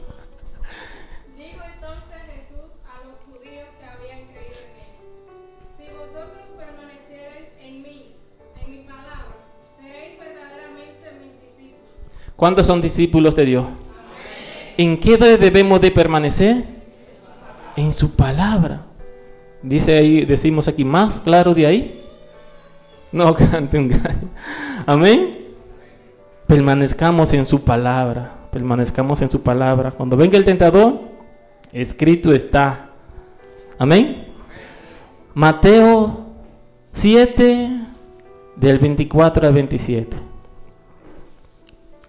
¿Cuántos 12.41 12.67
son 12.69 12.81
discípulos 12.81 13.37
de 13.37 13.45
Dios? 13.45 13.67
¿En 14.79 14.99
qué 14.99 15.19
debemos 15.19 15.79
de 15.79 15.91
permanecer? 15.91 16.65
En 17.77 17.93
su 17.93 18.13
palabra. 18.13 18.87
Dice 19.63 19.95
ahí, 19.95 20.25
decimos 20.25 20.67
aquí, 20.67 20.83
más 20.83 21.21
claro 21.21 21.53
de 21.53 21.67
ahí. 21.67 22.03
No 23.13 23.35
cante 23.51 23.77
un 23.77 23.89
gallo. 23.89 24.29
Amén. 24.87 25.49
Permanezcamos 26.47 27.31
en 27.35 27.45
su 27.45 27.63
palabra. 27.63 28.33
Permanezcamos 28.51 29.21
en 29.21 29.29
su 29.29 29.43
palabra. 29.43 29.91
Cuando 29.91 30.17
venga 30.17 30.39
el 30.39 30.47
tentador, 30.47 30.99
escrito 31.75 32.33
está. 32.33 32.89
Amén. 33.77 34.29
Mateo 35.35 36.25
7, 36.95 37.71
del 38.57 38.79
24 38.79 39.47
al 39.47 39.53
27. 39.53 40.30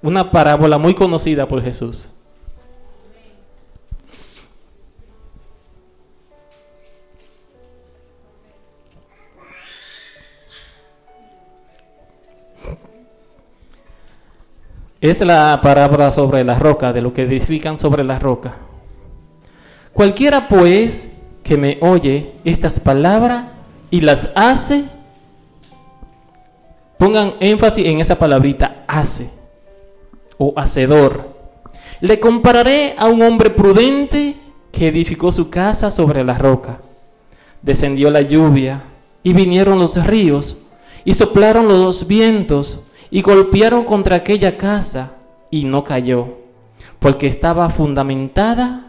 Una 0.04 0.32
parábola 0.32 0.80
muy 0.80 0.96
conocida 0.96 1.48
por 1.48 1.62
Jesús. 1.62 2.10
Es 15.00 15.20
la 15.22 15.60
parábola 15.62 16.12
sobre 16.12 16.44
la 16.44 16.58
roca, 16.58 16.94
de 16.94 17.02
lo 17.02 17.14
que 17.14 17.24
edifican 17.24 17.78
sobre 17.78 18.04
la 18.04 18.20
roca. 18.20 18.56
Cualquiera 19.94 20.48
pues 20.48 21.10
que 21.44 21.58
me 21.58 21.78
oye 21.82 22.34
estas 22.44 22.80
palabras 22.80 23.46
y 23.90 24.02
las 24.02 24.30
hace, 24.36 24.86
pongan 26.98 27.34
énfasis 27.40 27.86
en 27.86 28.00
esa 28.00 28.18
palabrita, 28.18 28.84
hace 28.88 29.41
o 30.44 30.54
hacedor. 30.56 31.30
Le 32.00 32.20
compararé 32.20 32.96
a 32.98 33.06
un 33.06 33.22
hombre 33.22 33.52
prudente 33.52 34.36
que 34.72 34.88
edificó 34.88 35.32
su 35.32 35.52
casa 35.52 35.92
sobre 35.92 36.24
la 36.24 36.36
roca. 36.36 36.80
descendió 37.62 38.10
la 38.10 38.22
lluvia, 38.22 38.82
y 39.22 39.34
vinieron 39.34 39.78
los 39.78 40.04
ríos, 40.04 40.58
y 41.06 41.14
soplaron 41.14 41.68
los 41.68 42.08
vientos, 42.08 42.80
y 43.12 43.22
golpearon 43.22 43.84
contra 43.84 44.16
aquella 44.16 44.58
casa, 44.58 45.12
y 45.52 45.66
no 45.66 45.84
cayó, 45.84 46.40
porque 46.98 47.28
estaba 47.28 47.70
fundamentada 47.70 48.88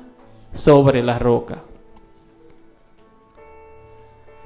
sobre 0.55 1.03
la 1.03 1.19
roca. 1.19 1.59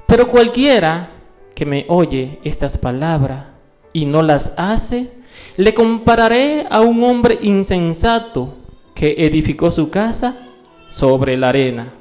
Pero 0.07 0.27
cualquiera 0.27 1.11
que 1.55 1.65
me 1.65 1.85
oye 1.87 2.39
estas 2.43 2.77
palabras 2.77 3.45
y 3.93 4.05
no 4.05 4.21
las 4.21 4.51
hace, 4.57 5.16
le 5.55 5.73
compararé 5.73 6.65
a 6.69 6.81
un 6.81 7.03
hombre 7.03 7.39
insensato 7.41 8.53
que 8.93 9.15
edificó 9.17 9.71
su 9.71 9.89
casa 9.89 10.37
sobre 10.89 11.37
la 11.37 11.49
arena. 11.49 11.93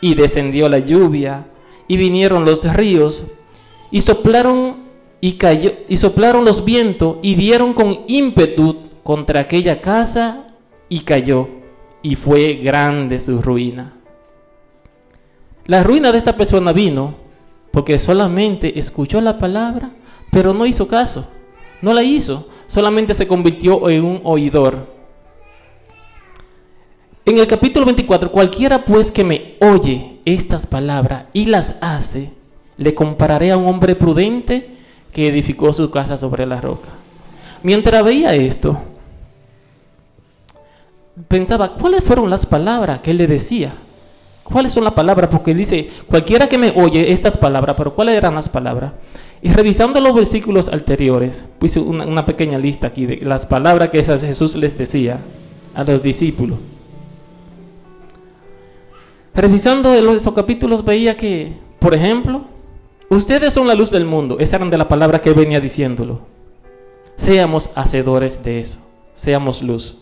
Y 0.00 0.14
descendió 0.14 0.68
la 0.68 0.78
lluvia, 0.78 1.46
y 1.88 1.96
vinieron 1.96 2.44
los 2.44 2.64
ríos, 2.74 3.24
y 3.90 4.00
soplaron 4.00 4.86
y 5.20 5.32
cayó, 5.34 5.72
y 5.88 5.96
soplaron 5.96 6.44
los 6.44 6.64
vientos, 6.64 7.16
y 7.22 7.34
dieron 7.34 7.72
con 7.72 8.00
ímpetu 8.06 8.76
contra 9.02 9.40
aquella 9.40 9.80
casa, 9.80 10.48
y 10.88 11.00
cayó, 11.00 11.48
y 12.02 12.16
fue 12.16 12.54
grande 12.54 13.18
su 13.20 13.40
ruina. 13.40 13.94
La 15.66 15.82
ruina 15.82 16.12
de 16.12 16.18
esta 16.18 16.36
persona 16.36 16.72
vino 16.72 17.26
porque 17.76 17.98
solamente 17.98 18.78
escuchó 18.78 19.20
la 19.20 19.38
palabra, 19.38 19.90
pero 20.30 20.54
no 20.54 20.64
hizo 20.64 20.88
caso, 20.88 21.26
no 21.82 21.92
la 21.92 22.02
hizo, 22.02 22.48
solamente 22.66 23.14
se 23.14 23.26
convirtió 23.26 23.88
en 23.88 24.04
un 24.04 24.20
oidor. 24.24 24.94
En 27.24 27.38
el 27.38 27.46
capítulo 27.46 27.84
24, 27.86 28.30
cualquiera 28.30 28.84
pues 28.84 29.10
que 29.10 29.24
me 29.24 29.56
oye 29.60 30.20
estas 30.24 30.66
palabras 30.66 31.24
y 31.32 31.46
las 31.46 31.74
hace, 31.80 32.30
le 32.76 32.94
compararé 32.94 33.50
a 33.50 33.56
un 33.56 33.66
hombre 33.66 33.96
prudente 33.96 34.76
que 35.12 35.28
edificó 35.28 35.72
su 35.72 35.90
casa 35.90 36.16
sobre 36.16 36.46
la 36.46 36.60
roca. 36.60 36.90
Mientras 37.62 38.04
veía 38.04 38.34
esto, 38.34 38.78
pensaba, 41.26 41.74
¿cuáles 41.74 42.04
fueron 42.04 42.30
las 42.30 42.46
palabras 42.46 43.00
que 43.00 43.10
él 43.10 43.16
le 43.16 43.26
decía? 43.26 43.74
¿Cuáles 44.44 44.72
son 44.72 44.84
las 44.84 44.92
palabras? 44.92 45.28
Porque 45.30 45.50
él 45.50 45.56
dice, 45.56 45.90
cualquiera 46.06 46.48
que 46.48 46.58
me 46.58 46.72
oye 46.76 47.12
estas 47.12 47.36
palabras, 47.36 47.74
pero 47.76 47.94
¿cuáles 47.94 48.14
eran 48.14 48.34
las 48.34 48.48
palabras? 48.48 48.92
Y 49.46 49.48
revisando 49.48 50.00
los 50.00 50.12
versículos 50.12 50.68
anteriores, 50.68 51.46
puse 51.60 51.78
una, 51.78 52.26
pequeña 52.26 52.58
lista 52.58 52.88
aquí 52.88 53.06
de 53.06 53.18
las 53.18 53.46
palabras 53.46 53.90
que 53.90 54.04
Jesús 54.04 54.56
les 54.56 54.76
decía 54.76 55.20
a 55.72 55.84
los 55.84 56.02
discípulos. 56.02 56.58
Revisando 59.32 59.94
estos 59.94 60.34
capítulos 60.34 60.84
veía 60.84 61.16
que, 61.16 61.52
por 61.78 61.94
ejemplo, 61.94 62.46
ustedes 63.08 63.54
son 63.54 63.68
la 63.68 63.76
luz 63.76 63.92
del 63.92 64.04
mundo. 64.04 64.36
Esa 64.40 64.56
eran 64.56 64.68
de 64.68 64.78
la 64.78 64.88
palabra 64.88 65.20
que 65.20 65.32
venía 65.32 65.60
diciéndolo. 65.60 66.22
Seamos 67.14 67.70
hacedores 67.76 68.42
de 68.42 68.58
eso. 68.58 68.80
Seamos 69.14 69.62
luz. 69.62 69.96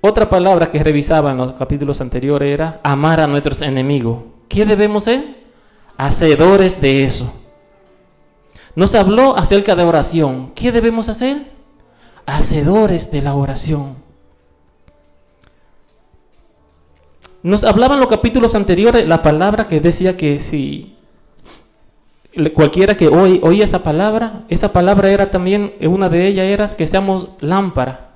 Otra 0.00 0.28
palabra 0.28 0.70
que 0.70 0.84
revisaba 0.84 1.32
en 1.32 1.38
los 1.38 1.54
capítulos 1.54 2.00
anteriores 2.00 2.54
era 2.54 2.80
amar 2.84 3.18
a 3.18 3.26
nuestros 3.26 3.62
enemigos. 3.62 4.35
¿Qué 4.48 4.64
debemos 4.64 5.04
ser? 5.04 5.44
Hacedores 5.96 6.80
de 6.80 7.04
eso. 7.04 7.32
Nos 8.74 8.94
habló 8.94 9.36
acerca 9.36 9.74
de 9.74 9.84
oración. 9.84 10.52
¿Qué 10.54 10.70
debemos 10.70 11.08
hacer? 11.08 11.50
Hacedores 12.26 13.10
de 13.10 13.22
la 13.22 13.34
oración. 13.34 13.96
Nos 17.42 17.64
hablaban 17.64 18.00
los 18.00 18.08
capítulos 18.08 18.54
anteriores 18.54 19.06
la 19.06 19.22
palabra 19.22 19.68
que 19.68 19.80
decía 19.80 20.16
que 20.16 20.40
si 20.40 20.96
cualquiera 22.54 22.96
que 22.96 23.08
hoy 23.08 23.40
oía 23.42 23.64
esa 23.64 23.82
palabra, 23.82 24.44
esa 24.48 24.72
palabra 24.72 25.10
era 25.10 25.30
también, 25.30 25.74
una 25.80 26.08
de 26.08 26.26
ellas 26.26 26.46
era 26.46 26.68
que 26.68 26.86
seamos 26.86 27.28
lámpara, 27.40 28.10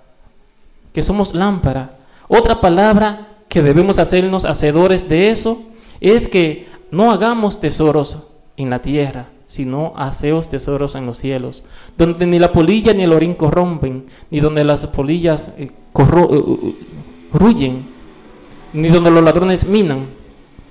que 0.92 1.02
somos 1.02 1.32
lámpara. 1.32 1.96
Otra 2.28 2.60
palabra 2.60 3.28
que 3.48 3.62
debemos 3.62 3.98
hacernos 3.98 4.44
hacedores 4.44 5.08
de 5.08 5.30
eso 5.30 5.62
es 6.00 6.28
que 6.28 6.66
no 6.90 7.12
hagamos 7.12 7.60
tesoros 7.60 8.18
en 8.56 8.70
la 8.70 8.82
tierra, 8.82 9.28
sino 9.46 9.92
haceos 9.96 10.48
tesoros 10.48 10.94
en 10.94 11.06
los 11.06 11.18
cielos, 11.18 11.64
donde 11.98 12.26
ni 12.26 12.38
la 12.38 12.52
polilla 12.52 12.94
ni 12.94 13.02
el 13.02 13.12
orín 13.12 13.34
corrompen, 13.34 14.06
ni 14.30 14.40
donde 14.40 14.64
las 14.64 14.86
polillas 14.86 15.50
eh, 15.58 15.70
corro, 15.92 16.26
uh, 16.26 16.74
ruyen, 17.32 17.86
ni 18.72 18.88
donde 18.88 19.10
los 19.10 19.24
ladrones 19.24 19.66
minan. 19.66 20.06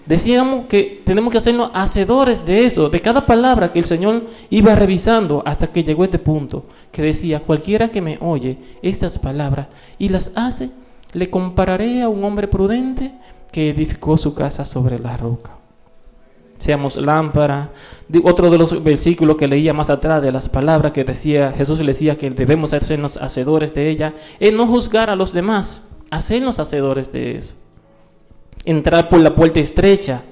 Decíamos 0.06 0.66
que 0.68 1.04
tenemos 1.06 1.32
que 1.32 1.38
hacernos 1.38 1.72
hacedores 1.74 2.46
de 2.46 2.66
eso, 2.66 2.90
de 2.90 3.02
cada 3.02 3.26
palabra 3.26 3.72
que 3.72 3.80
el 3.80 3.86
Señor 3.86 4.24
iba 4.50 4.74
revisando 4.74 5.44
hasta 5.46 5.68
que 5.68 5.84
llegó 5.84 6.04
este 6.04 6.18
punto, 6.18 6.66
que 6.92 7.02
decía, 7.02 7.42
cualquiera 7.42 7.90
que 7.90 8.02
me 8.02 8.18
oye 8.22 8.58
estas 8.82 9.20
palabras 9.20 9.68
y 10.00 10.10
las 10.10 10.32
hace, 10.36 10.72
le 11.14 11.30
compararé 11.30 12.02
a 12.02 12.10
un 12.10 12.24
hombre 12.24 12.48
prudente 12.48 13.12
que 13.52 13.70
edificó 13.70 14.18
su 14.18 14.34
casa 14.34 14.66
sobre 14.66 15.00
la 15.00 15.18
roca. 15.18 15.52
Seamos 16.58 16.98
lámpara. 16.98 17.72
Otro 18.24 18.50
de 18.50 18.58
los 18.58 18.84
versículos 18.84 19.38
que 19.38 19.48
leía 19.48 19.74
más 19.74 19.90
atrás 19.90 20.22
de 20.22 20.32
las 20.32 20.50
palabras 20.50 20.92
que 20.92 21.06
decía, 21.06 21.54
Jesús 21.56 21.80
le 21.80 21.94
decía 21.94 22.18
que 22.18 22.30
debemos 22.30 22.74
hacernos 22.74 23.18
hacedores 23.18 23.74
de 23.74 23.90
ella, 23.90 24.14
es 24.40 24.52
no 24.52 24.68
juzgar 24.68 25.10
a 25.10 25.16
los 25.16 25.32
demás, 25.32 25.84
hacernos 26.10 26.60
hacedores 26.60 27.14
de 27.14 27.38
eso 27.38 27.56
entrar 28.66 29.10
por 29.10 29.20
la 29.20 29.36
puerta 29.36 29.60
estrecha. 29.60 30.24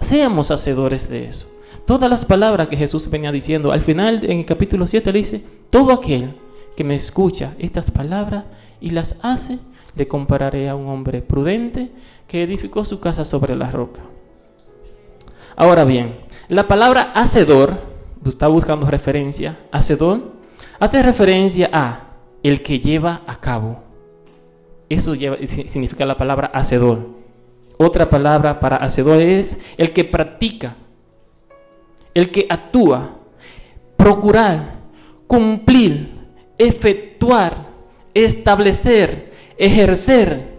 Seamos 0.00 0.50
hacedores 0.50 1.08
de 1.08 1.26
eso. 1.26 1.48
Todas 1.86 2.10
las 2.10 2.24
palabras 2.24 2.68
que 2.68 2.76
Jesús 2.76 3.08
venía 3.08 3.32
diciendo, 3.32 3.72
al 3.72 3.80
final 3.80 4.24
en 4.24 4.40
el 4.40 4.46
capítulo 4.46 4.86
7 4.86 5.12
le 5.12 5.18
dice, 5.18 5.44
todo 5.70 5.92
aquel 5.92 6.34
que 6.76 6.84
me 6.84 6.96
escucha 6.96 7.54
estas 7.58 7.90
palabras 7.90 8.44
y 8.80 8.90
las 8.90 9.16
hace, 9.22 9.58
le 9.96 10.06
compararé 10.06 10.68
a 10.68 10.76
un 10.76 10.88
hombre 10.88 11.22
prudente 11.22 11.90
que 12.28 12.42
edificó 12.42 12.84
su 12.84 13.00
casa 13.00 13.24
sobre 13.24 13.56
la 13.56 13.70
roca. 13.70 14.02
Ahora 15.56 15.84
bien, 15.84 16.18
la 16.48 16.68
palabra 16.68 17.12
hacedor, 17.14 17.80
está 18.24 18.48
buscando 18.48 18.86
referencia, 18.86 19.58
hacedor, 19.72 20.32
hace 20.78 21.02
referencia 21.02 21.70
a 21.72 22.10
el 22.42 22.62
que 22.62 22.78
lleva 22.78 23.22
a 23.26 23.40
cabo. 23.40 23.82
Eso 24.88 25.14
significa 25.14 26.04
la 26.04 26.16
palabra 26.16 26.48
hacedor. 26.52 27.08
Otra 27.78 28.08
palabra 28.08 28.60
para 28.60 28.76
hacedor 28.76 29.18
es 29.18 29.58
el 29.76 29.92
que 29.92 30.04
practica, 30.04 30.76
el 32.14 32.30
que 32.30 32.46
actúa, 32.48 33.16
procurar, 33.96 34.76
cumplir, 35.26 36.14
efectuar, 36.58 37.66
establecer, 38.14 39.25
ejercer. 39.58 40.56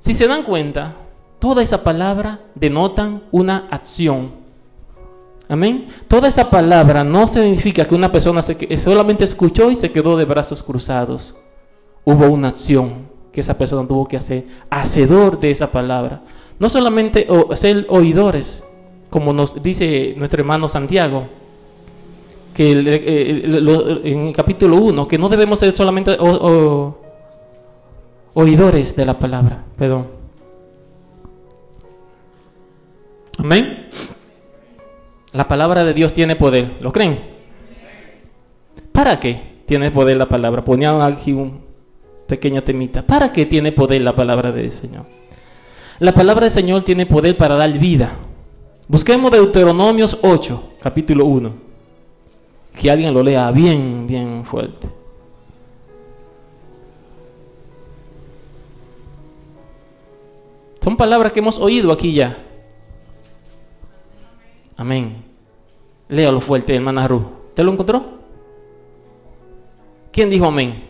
Si 0.00 0.14
se 0.14 0.26
dan 0.26 0.42
cuenta, 0.42 0.94
toda 1.38 1.62
esa 1.62 1.82
palabra 1.82 2.40
denotan 2.54 3.22
una 3.30 3.68
acción. 3.70 4.30
Amén. 5.48 5.86
Toda 6.08 6.28
esa 6.28 6.50
palabra 6.50 7.04
no 7.04 7.28
significa 7.28 7.84
que 7.84 7.94
una 7.94 8.10
persona 8.10 8.42
solamente 8.78 9.24
escuchó 9.24 9.70
y 9.70 9.76
se 9.76 9.92
quedó 9.92 10.16
de 10.16 10.24
brazos 10.24 10.62
cruzados. 10.62 11.36
Hubo 12.04 12.26
una 12.26 12.48
acción 12.48 13.06
que 13.32 13.40
esa 13.42 13.58
persona 13.58 13.86
tuvo 13.86 14.08
que 14.08 14.16
hacer, 14.16 14.46
hacedor 14.70 15.38
de 15.38 15.50
esa 15.50 15.70
palabra. 15.70 16.22
No 16.58 16.68
solamente 16.68 17.26
ser 17.54 17.86
oidores, 17.90 18.64
como 19.10 19.32
nos 19.32 19.62
dice 19.62 20.14
nuestro 20.16 20.40
hermano 20.40 20.68
Santiago, 20.68 21.28
que 22.54 22.72
en 22.72 24.26
el 24.26 24.32
capítulo 24.34 24.76
1, 24.76 25.06
que 25.06 25.18
no 25.18 25.28
debemos 25.28 25.58
ser 25.58 25.76
solamente 25.76 26.16
oidores 28.38 28.94
de 28.94 29.06
la 29.06 29.18
palabra, 29.18 29.64
perdón. 29.78 30.08
Amén. 33.38 33.88
La 35.32 35.48
palabra 35.48 35.84
de 35.84 35.94
Dios 35.94 36.12
tiene 36.12 36.36
poder, 36.36 36.76
¿lo 36.80 36.92
creen? 36.92 37.18
¿Para 38.92 39.18
qué 39.18 39.62
tiene 39.64 39.90
poder 39.90 40.18
la 40.18 40.28
palabra? 40.28 40.62
Ponía 40.62 41.04
aquí 41.06 41.32
un, 41.32 41.60
pequeña 42.26 42.62
temita. 42.62 43.02
¿Para 43.02 43.32
qué 43.32 43.46
tiene 43.46 43.72
poder 43.72 44.02
la 44.02 44.14
palabra 44.14 44.52
del 44.52 44.70
Señor? 44.70 45.06
La 45.98 46.12
palabra 46.12 46.44
del 46.44 46.52
Señor 46.52 46.82
tiene 46.82 47.06
poder 47.06 47.38
para 47.38 47.56
dar 47.56 47.72
vida. 47.78 48.10
Busquemos 48.86 49.30
Deuteronomios 49.30 50.18
8, 50.22 50.74
capítulo 50.82 51.24
1. 51.24 51.52
Que 52.78 52.90
alguien 52.90 53.14
lo 53.14 53.22
lea 53.22 53.50
bien, 53.50 54.06
bien 54.06 54.44
fuerte. 54.44 55.05
Son 60.86 60.96
palabras 60.96 61.32
que 61.32 61.40
hemos 61.40 61.58
oído 61.58 61.90
aquí 61.90 62.12
ya. 62.12 62.38
Amén. 64.76 65.24
Léalo 66.06 66.40
fuerte, 66.40 66.76
hermana 66.76 67.08
Ruth. 67.08 67.26
¿Te 67.54 67.64
lo 67.64 67.72
encontró? 67.72 68.04
¿Quién 70.12 70.30
dijo 70.30 70.46
amén? 70.46 70.84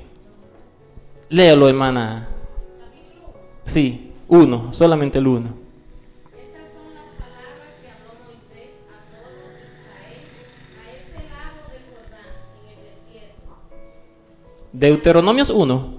Léalo, 1.30 1.66
hermana. 1.66 2.28
Sí. 3.64 4.12
Uno, 4.28 4.74
solamente 4.74 5.16
el 5.16 5.28
uno. 5.28 5.48
Deuteronomios 14.74 15.48
1. 15.48 15.94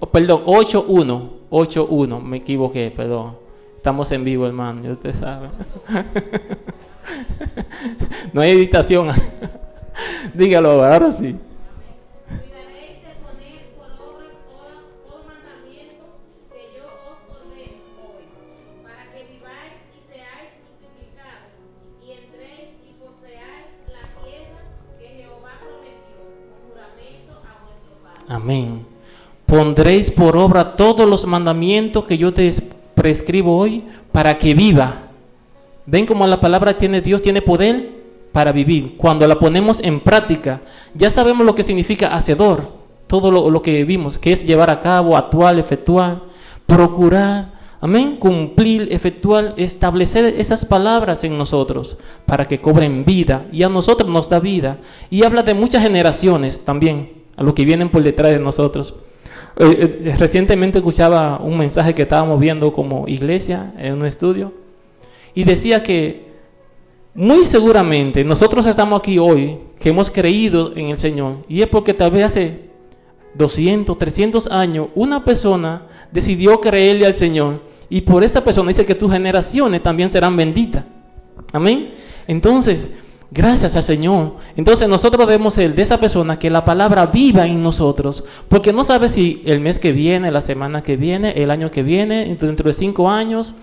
Oh, 0.00 0.06
perdón, 0.06 0.44
8.1. 0.46 1.35
8.1. 1.56 2.22
Me 2.22 2.38
equivoqué, 2.38 2.92
perdón. 2.94 3.36
Estamos 3.76 4.10
en 4.12 4.24
vivo, 4.24 4.46
hermano. 4.46 4.82
Ya 4.82 4.92
usted 4.92 5.14
sabe. 5.14 5.48
no 8.32 8.40
hay 8.42 8.50
editación. 8.50 9.10
Dígalo, 10.34 10.84
ahora 10.84 11.10
sí. 11.10 11.36
Amén. 28.28 28.85
Pondréis 29.46 30.10
por 30.10 30.36
obra 30.36 30.74
todos 30.74 31.08
los 31.08 31.24
mandamientos 31.24 32.04
que 32.04 32.18
yo 32.18 32.32
te 32.32 32.52
prescribo 32.96 33.56
hoy 33.56 33.84
para 34.10 34.36
que 34.38 34.54
viva. 34.54 35.02
¿Ven 35.86 36.04
cómo 36.04 36.26
la 36.26 36.40
palabra 36.40 36.76
tiene 36.76 37.00
Dios 37.00 37.22
tiene 37.22 37.42
poder 37.42 37.90
para 38.32 38.50
vivir? 38.50 38.96
Cuando 38.96 39.26
la 39.28 39.38
ponemos 39.38 39.78
en 39.80 40.00
práctica, 40.00 40.62
ya 40.94 41.10
sabemos 41.10 41.46
lo 41.46 41.54
que 41.54 41.62
significa 41.62 42.08
hacedor. 42.08 42.74
Todo 43.06 43.30
lo, 43.30 43.62
que 43.62 43.84
vimos, 43.84 44.18
que 44.18 44.32
es 44.32 44.44
llevar 44.44 44.68
a 44.68 44.80
cabo, 44.80 45.16
actuar, 45.16 45.56
efectuar, 45.60 46.22
procurar, 46.66 47.52
amén, 47.80 48.16
cumplir, 48.16 48.88
efectuar, 48.90 49.54
establecer 49.56 50.24
esas 50.24 50.64
palabras 50.64 51.22
en 51.22 51.38
nosotros 51.38 51.98
para 52.26 52.46
que 52.46 52.60
cobren 52.60 53.04
vida 53.04 53.46
y 53.52 53.62
a 53.62 53.68
nosotros 53.68 54.10
nos 54.10 54.28
da 54.28 54.40
vida. 54.40 54.78
Y 55.08 55.22
habla 55.22 55.44
de 55.44 55.54
muchas 55.54 55.84
generaciones 55.84 56.64
también, 56.64 57.12
a 57.36 57.44
los 57.44 57.54
que 57.54 57.64
vienen 57.64 57.90
por 57.90 58.02
detrás 58.02 58.32
de 58.32 58.40
nosotros. 58.40 58.92
Eh, 59.58 60.02
eh, 60.04 60.14
recientemente 60.18 60.78
escuchaba 60.78 61.38
un 61.38 61.56
mensaje 61.56 61.94
que 61.94 62.02
estábamos 62.02 62.38
viendo 62.38 62.72
como 62.74 63.08
iglesia 63.08 63.72
en 63.78 63.94
un 63.94 64.04
estudio 64.04 64.52
y 65.34 65.44
decía 65.44 65.82
que 65.82 66.26
muy 67.14 67.46
seguramente 67.46 68.22
nosotros 68.22 68.66
estamos 68.66 68.98
aquí 68.98 69.18
hoy, 69.18 69.58
que 69.80 69.88
hemos 69.88 70.10
creído 70.10 70.76
en 70.76 70.88
el 70.88 70.98
Señor, 70.98 71.38
y 71.48 71.62
es 71.62 71.68
porque 71.68 71.94
tal 71.94 72.10
vez 72.10 72.24
hace 72.24 72.66
200, 73.32 73.96
300 73.96 74.46
años 74.48 74.88
una 74.94 75.24
persona 75.24 75.86
decidió 76.12 76.60
creerle 76.60 77.06
al 77.06 77.14
Señor 77.14 77.62
y 77.88 78.02
por 78.02 78.24
esa 78.24 78.44
persona 78.44 78.68
dice 78.68 78.84
que 78.84 78.94
tus 78.94 79.10
generaciones 79.10 79.82
también 79.82 80.10
serán 80.10 80.36
benditas. 80.36 80.84
Amén. 81.52 81.92
Entonces, 82.26 82.90
gracias 83.30 83.76
al 83.76 83.82
Señor. 83.82 84.36
Entonces 84.56 84.88
nosotros 84.88 85.26
debemos 85.26 85.54
ser 85.54 85.74
de 85.74 85.82
esa 85.82 86.00
persona 86.00 86.38
que 86.38 86.50
la 86.50 86.64
palabra 86.64 87.06
viva 87.06 87.46
en 87.46 87.62
nosotros, 87.62 88.24
porque 88.48 88.72
no 88.72 88.84
sabe 88.84 89.08
si 89.08 89.42
el 89.46 89.60
mes 89.60 89.78
que 89.78 89.92
viene, 89.92 90.30
la 90.30 90.40
semana 90.40 90.82
que 90.82 90.96
viene, 90.96 91.32
el 91.42 91.50
año 91.50 91.70
que 91.70 91.82
viene, 91.82 92.24
dentro 92.24 92.68
de 92.68 92.74
cinco 92.74 93.10
años, 93.10 93.54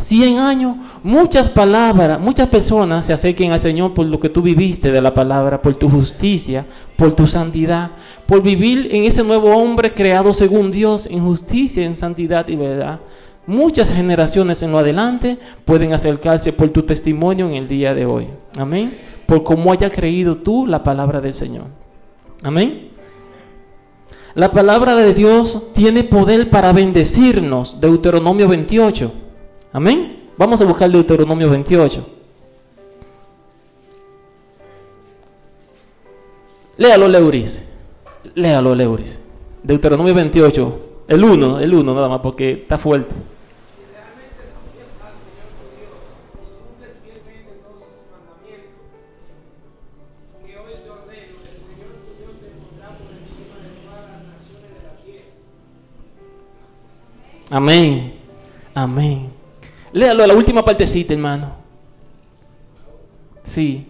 100 0.00 0.38
años, 0.38 0.76
muchas 1.02 1.48
palabras, 1.48 2.20
muchas 2.20 2.46
personas 2.48 3.04
se 3.06 3.12
acerquen 3.12 3.52
al 3.52 3.58
Señor 3.58 3.94
por 3.94 4.06
lo 4.06 4.20
que 4.20 4.28
tú 4.28 4.42
viviste 4.42 4.92
de 4.92 5.02
la 5.02 5.12
palabra, 5.12 5.60
por 5.60 5.74
tu 5.74 5.90
justicia, 5.90 6.66
por 6.96 7.12
tu 7.12 7.26
santidad, 7.26 7.90
por 8.26 8.42
vivir 8.42 8.88
en 8.92 9.04
ese 9.04 9.24
nuevo 9.24 9.50
hombre 9.56 9.92
creado 9.92 10.32
según 10.34 10.70
Dios, 10.70 11.06
en 11.06 11.24
justicia, 11.24 11.84
en 11.84 11.96
santidad 11.96 12.46
y 12.48 12.56
verdad. 12.56 13.00
Muchas 13.46 13.92
generaciones 13.92 14.62
en 14.62 14.72
lo 14.72 14.78
adelante 14.78 15.38
pueden 15.64 15.94
acercarse 15.94 16.52
por 16.52 16.68
tu 16.68 16.82
testimonio 16.82 17.48
en 17.48 17.54
el 17.54 17.66
día 17.66 17.94
de 17.94 18.04
hoy. 18.04 18.28
Amén. 18.56 18.94
Por 19.28 19.42
cómo 19.42 19.70
haya 19.70 19.90
creído 19.90 20.38
tú 20.38 20.66
la 20.66 20.82
palabra 20.82 21.20
del 21.20 21.34
Señor. 21.34 21.66
Amén. 22.42 22.88
La 24.34 24.50
palabra 24.50 24.94
de 24.96 25.12
Dios 25.12 25.64
tiene 25.74 26.02
poder 26.02 26.48
para 26.48 26.72
bendecirnos. 26.72 27.78
Deuteronomio 27.78 28.48
28. 28.48 29.12
Amén. 29.74 30.30
Vamos 30.38 30.62
a 30.62 30.64
buscar 30.64 30.90
Deuteronomio 30.90 31.50
28. 31.50 32.06
Léalo, 36.78 37.06
Leuris. 37.06 37.66
Léalo, 38.34 38.74
Leuris. 38.74 39.20
Deuteronomio 39.62 40.14
28. 40.14 40.78
El 41.06 41.22
1, 41.22 41.60
el 41.60 41.74
1 41.74 41.94
nada 41.94 42.08
más, 42.08 42.20
porque 42.20 42.52
está 42.52 42.78
fuerte. 42.78 43.14
Amén. 57.50 58.14
Amén. 58.74 59.30
Léalo, 59.92 60.26
la 60.26 60.34
última 60.34 60.64
partecita, 60.64 61.14
hermano. 61.14 61.52
Sí. 63.44 63.86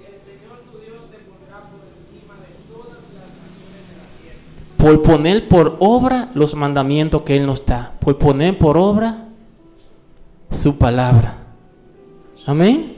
El 0.00 0.18
Señor 0.18 0.58
tu 0.70 0.78
Dios 0.78 1.02
te 1.10 1.18
por 1.18 1.80
encima 1.96 2.34
de 2.34 2.50
todas 2.72 2.98
las. 3.14 4.76
Por 4.76 5.02
poner 5.02 5.48
por 5.48 5.76
obra 5.78 6.28
los 6.34 6.54
mandamientos 6.54 7.22
que 7.22 7.36
Él 7.36 7.46
nos 7.46 7.64
da. 7.64 7.92
Por 8.00 8.18
poner 8.18 8.58
por 8.58 8.76
obra 8.76 9.28
su 10.50 10.76
palabra. 10.76 11.38
Amén. 12.44 12.96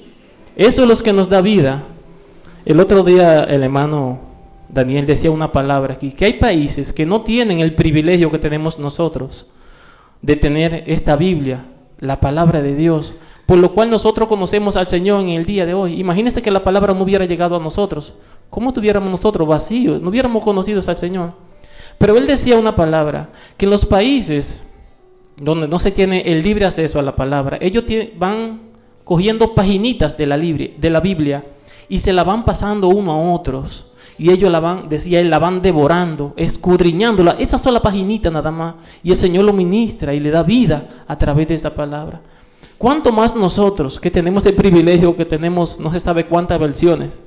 Eso 0.57 0.83
es 0.83 0.89
lo 0.89 0.97
que 0.97 1.13
nos 1.13 1.29
da 1.29 1.43
vida. 1.43 1.85
El 2.65 2.81
otro 2.81 3.05
día 3.05 3.45
el 3.45 3.63
hermano 3.63 4.34
Daniel 4.69 5.07
decía 5.07 5.31
una 5.31 5.53
palabra 5.53 5.95
aquí, 5.95 6.13
que 6.13 6.25
hay 6.25 6.35
países 6.35 6.93
que 6.93 7.07
no 7.07 7.23
tienen 7.23 7.61
el 7.61 7.75
privilegio 7.75 8.31
que 8.31 8.39
tenemos 8.39 8.79
nosotros 8.79 9.47
de 10.23 10.37
tener 10.37 10.85
esta 10.87 11.17
Biblia, 11.17 11.67
la 11.99 12.21
palabra 12.21 12.63
de 12.63 12.75
Dios, 12.75 13.15
por 13.47 13.59
lo 13.59 13.75
cual 13.75 13.91
nosotros 13.91 14.29
conocemos 14.29 14.77
al 14.77 14.89
Señor 14.89 15.21
en 15.21 15.29
el 15.31 15.45
día 15.45 15.67
de 15.67 15.75
hoy. 15.75 16.01
Imagínese 16.01 16.43
que 16.43 16.51
la 16.51 16.65
palabra 16.65 16.95
no 16.95 17.03
hubiera 17.03 17.27
llegado 17.27 17.57
a 17.57 17.61
nosotros. 17.61 18.15
¿Cómo 18.49 18.73
tuviéramos 18.73 19.11
nosotros 19.11 19.47
vacíos? 19.47 20.01
No 20.01 20.09
hubiéramos 20.09 20.43
conocido 20.43 20.81
al 20.87 20.97
Señor. 20.97 21.33
Pero 21.99 22.17
él 22.17 22.27
decía 22.27 22.57
una 22.57 22.75
palabra, 22.75 23.31
que 23.57 23.67
en 23.67 23.71
los 23.71 23.85
países 23.85 24.63
donde 25.37 25.69
no 25.69 25.79
se 25.79 25.91
tiene 25.91 26.21
el 26.21 26.43
libre 26.43 26.65
acceso 26.65 26.99
a 26.99 27.03
la 27.03 27.17
palabra, 27.17 27.59
ellos 27.61 27.85
van 28.17 28.63
cogiendo 29.05 29.55
paginitas 29.55 30.17
de 30.17 30.27
la, 30.27 30.39
de 30.39 30.91
la 30.91 31.01
Biblia 31.01 31.45
y 31.89 32.01
se 32.01 32.13
la 32.13 32.25
van 32.25 32.45
pasando 32.45 32.89
uno 32.89 33.13
a 33.13 33.35
otros. 33.35 33.87
Y 34.19 34.31
ellos 34.31 34.51
la 34.51 34.61
van, 34.61 34.89
decía 34.89 35.21
él, 35.21 35.31
la 35.31 35.39
van 35.39 35.61
devorando, 35.61 36.35
escudriñándola. 36.37 37.37
Esa 37.39 37.59
sola 37.59 37.81
paginita 37.81 38.31
nada 38.31 38.51
más. 38.51 38.75
Y 39.03 39.11
el 39.11 39.17
Señor 39.17 39.45
lo 39.45 39.53
ministra 39.53 40.15
y 40.15 40.21
le 40.21 40.31
da 40.31 40.43
vida 40.43 40.89
a 41.07 41.19
través 41.19 41.49
de 41.49 41.55
esa 41.55 41.75
palabra. 41.75 42.21
¿Cuánto 42.79 43.13
más 43.13 43.35
nosotros 43.35 43.99
que 43.99 44.11
tenemos 44.11 44.45
el 44.47 44.55
privilegio, 44.55 45.17
que 45.17 45.25
tenemos 45.25 45.79
no 45.79 45.93
se 45.93 46.01
sabe 46.01 46.27
cuántas 46.27 46.59
versiones 46.59 47.19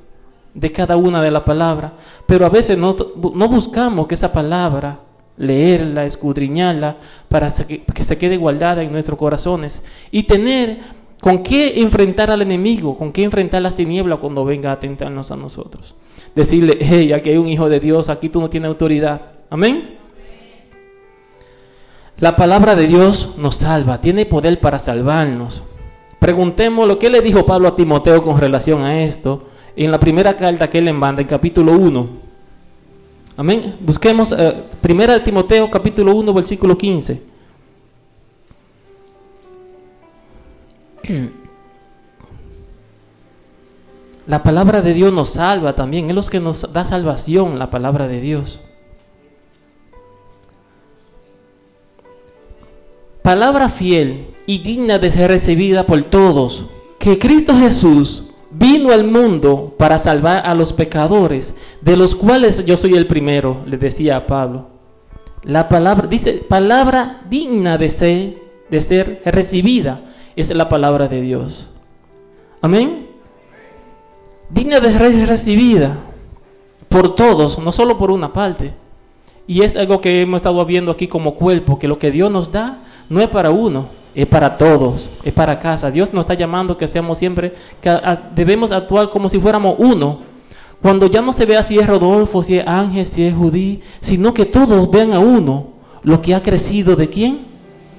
de 0.54 0.72
cada 0.72 0.98
una 0.98 1.22
de 1.22 1.30
la 1.30 1.46
palabra, 1.46 1.94
pero 2.26 2.46
a 2.46 2.50
veces 2.50 2.78
no, 2.78 2.96
no 3.34 3.48
buscamos 3.48 4.08
que 4.08 4.16
esa 4.16 4.32
palabra, 4.32 5.00
leerla, 5.38 6.04
escudriñarla, 6.06 6.98
para 7.28 7.52
que 7.52 8.04
se 8.04 8.18
quede 8.18 8.38
guardada 8.38 8.82
en 8.82 8.92
nuestros 8.92 9.20
corazones 9.20 9.84
y 10.10 10.24
tener 10.24 10.80
con 11.22 11.44
qué 11.44 11.82
enfrentar 11.82 12.30
al 12.30 12.42
enemigo, 12.42 12.98
con 12.98 13.12
qué 13.12 13.24
enfrentar 13.24 13.62
las 13.62 13.76
tinieblas 13.76 14.20
cuando 14.20 14.46
venga 14.46 14.72
a 14.72 14.80
tentarnos 14.80 15.32
a 15.32 15.36
nosotros. 15.36 15.96
Decirle, 16.36 16.78
hey, 16.80 17.14
aquí 17.14 17.32
hay 17.32 17.38
un 17.38 17.48
hijo 17.48 17.70
de 17.70 17.80
Dios, 17.80 18.10
aquí 18.10 18.30
tú 18.30 18.40
no 18.40 18.50
tienes 18.50 18.68
autoridad. 18.68 19.22
Amén. 19.50 19.98
La 22.20 22.36
palabra 22.36 22.76
de 22.76 22.88
Dios 22.88 23.30
nos 23.38 23.58
salva, 23.58 24.02
tiene 24.02 24.26
poder 24.26 24.60
para 24.60 24.80
salvarnos. 24.80 25.64
Preguntemos 26.20 26.88
lo 26.88 26.98
que 26.98 27.10
le 27.10 27.22
dijo 27.22 27.46
Pablo 27.46 27.68
a 27.68 27.76
Timoteo 27.76 28.24
con 28.24 28.40
relación 28.40 28.82
a 28.84 29.04
esto 29.04 29.50
en 29.76 29.92
la 29.92 30.00
primera 30.00 30.36
carta 30.36 30.70
que 30.70 30.80
él 30.80 30.86
le 30.86 30.94
manda, 30.94 31.22
en 31.22 31.28
capítulo 31.28 31.74
1. 31.74 32.10
Amén. 33.38 33.78
Busquemos 33.82 34.34
eh, 34.36 34.64
primera 34.82 35.14
de 35.14 35.20
Timoteo, 35.20 35.70
capítulo 35.70 36.16
1, 36.16 36.34
versículo 36.34 36.76
15. 36.76 37.22
La 44.28 44.44
palabra 44.44 44.82
de 44.82 44.94
Dios 44.94 45.14
nos 45.14 45.30
salva 45.30 45.74
también, 45.74 46.10
es 46.10 46.16
lo 46.16 46.22
que 46.24 46.42
nos 46.42 46.74
da 46.74 46.84
salvación, 46.84 47.58
la 47.58 47.70
palabra 47.70 48.10
de 48.10 48.20
Dios. 48.20 48.60
Palabra 53.22 53.70
fiel 53.70 54.36
y 54.46 54.60
digna 54.60 55.00
de 55.00 55.12
ser 55.12 55.30
recibida 55.30 55.86
por 55.86 56.04
todos, 56.10 56.66
que 57.00 57.18
Cristo 57.18 57.58
Jesús 57.58 58.24
vino 58.52 58.92
al 58.92 59.06
mundo 59.06 59.76
para 59.78 59.98
salvar 59.98 60.46
a 60.46 60.54
los 60.56 60.74
pecadores, 60.74 61.54
de 61.82 61.96
los 61.96 62.14
cuales 62.16 62.66
yo 62.66 62.76
soy 62.76 62.96
el 62.96 63.08
primero, 63.08 63.64
le 63.66 63.78
decía 63.78 64.18
a 64.18 64.28
Pablo. 64.28 64.68
La 65.44 65.70
palabra, 65.70 66.08
dice, 66.08 66.44
palabra 66.48 67.22
digna 67.30 67.78
de 67.78 67.90
ser, 67.90 68.38
de 68.70 68.82
ser 68.82 69.22
recibida, 69.24 70.02
es 70.38 70.56
la 70.56 70.70
palabra 70.70 71.08
de 71.08 71.22
Dios. 71.22 71.68
Amén. 72.62 73.08
Digna 74.50 74.80
de 74.80 74.94
ser 74.94 75.28
recibida 75.28 75.98
por 76.88 77.16
todos, 77.16 77.60
no 77.60 77.72
solo 77.72 77.98
por 77.98 78.12
una 78.12 78.32
parte. 78.32 78.74
Y 79.48 79.62
es 79.64 79.76
algo 79.76 80.00
que 80.00 80.22
hemos 80.22 80.38
estado 80.38 80.64
viendo 80.66 80.92
aquí 80.92 81.08
como 81.08 81.36
cuerpo, 81.36 81.80
que 81.80 81.88
lo 81.88 82.00
que 82.00 82.12
Dios 82.12 82.32
nos 82.32 82.52
da 82.52 82.84
no 83.10 83.20
es 83.20 83.28
para 83.28 83.50
uno, 83.50 83.88
es 84.14 84.28
para 84.28 84.58
todos, 84.58 85.10
es 85.24 85.34
para 85.34 85.60
casa. 85.60 85.90
Dios 85.90 86.14
nos 86.14 86.24
está 86.24 86.34
llamando 86.34 86.78
que 86.78 86.88
seamos 86.88 87.18
siempre, 87.18 87.54
que 87.82 87.98
debemos 88.36 88.72
actuar 88.72 89.10
como 89.10 89.30
si 89.30 89.40
fuéramos 89.40 89.76
uno. 89.80 90.20
Cuando 90.82 91.08
ya 91.08 91.22
no 91.22 91.34
se 91.34 91.46
vea 91.46 91.64
si 91.64 91.80
es 91.80 91.88
Rodolfo, 91.88 92.44
si 92.44 92.60
es 92.60 92.68
Ángel, 92.68 93.06
si 93.06 93.26
es 93.26 93.34
Judí, 93.34 93.82
sino 94.00 94.34
que 94.34 94.46
todos 94.46 94.90
vean 94.92 95.14
a 95.14 95.20
uno 95.20 95.68
lo 96.04 96.22
que 96.22 96.36
ha 96.36 96.44
crecido 96.44 96.96
de 96.96 97.10
quién? 97.10 97.40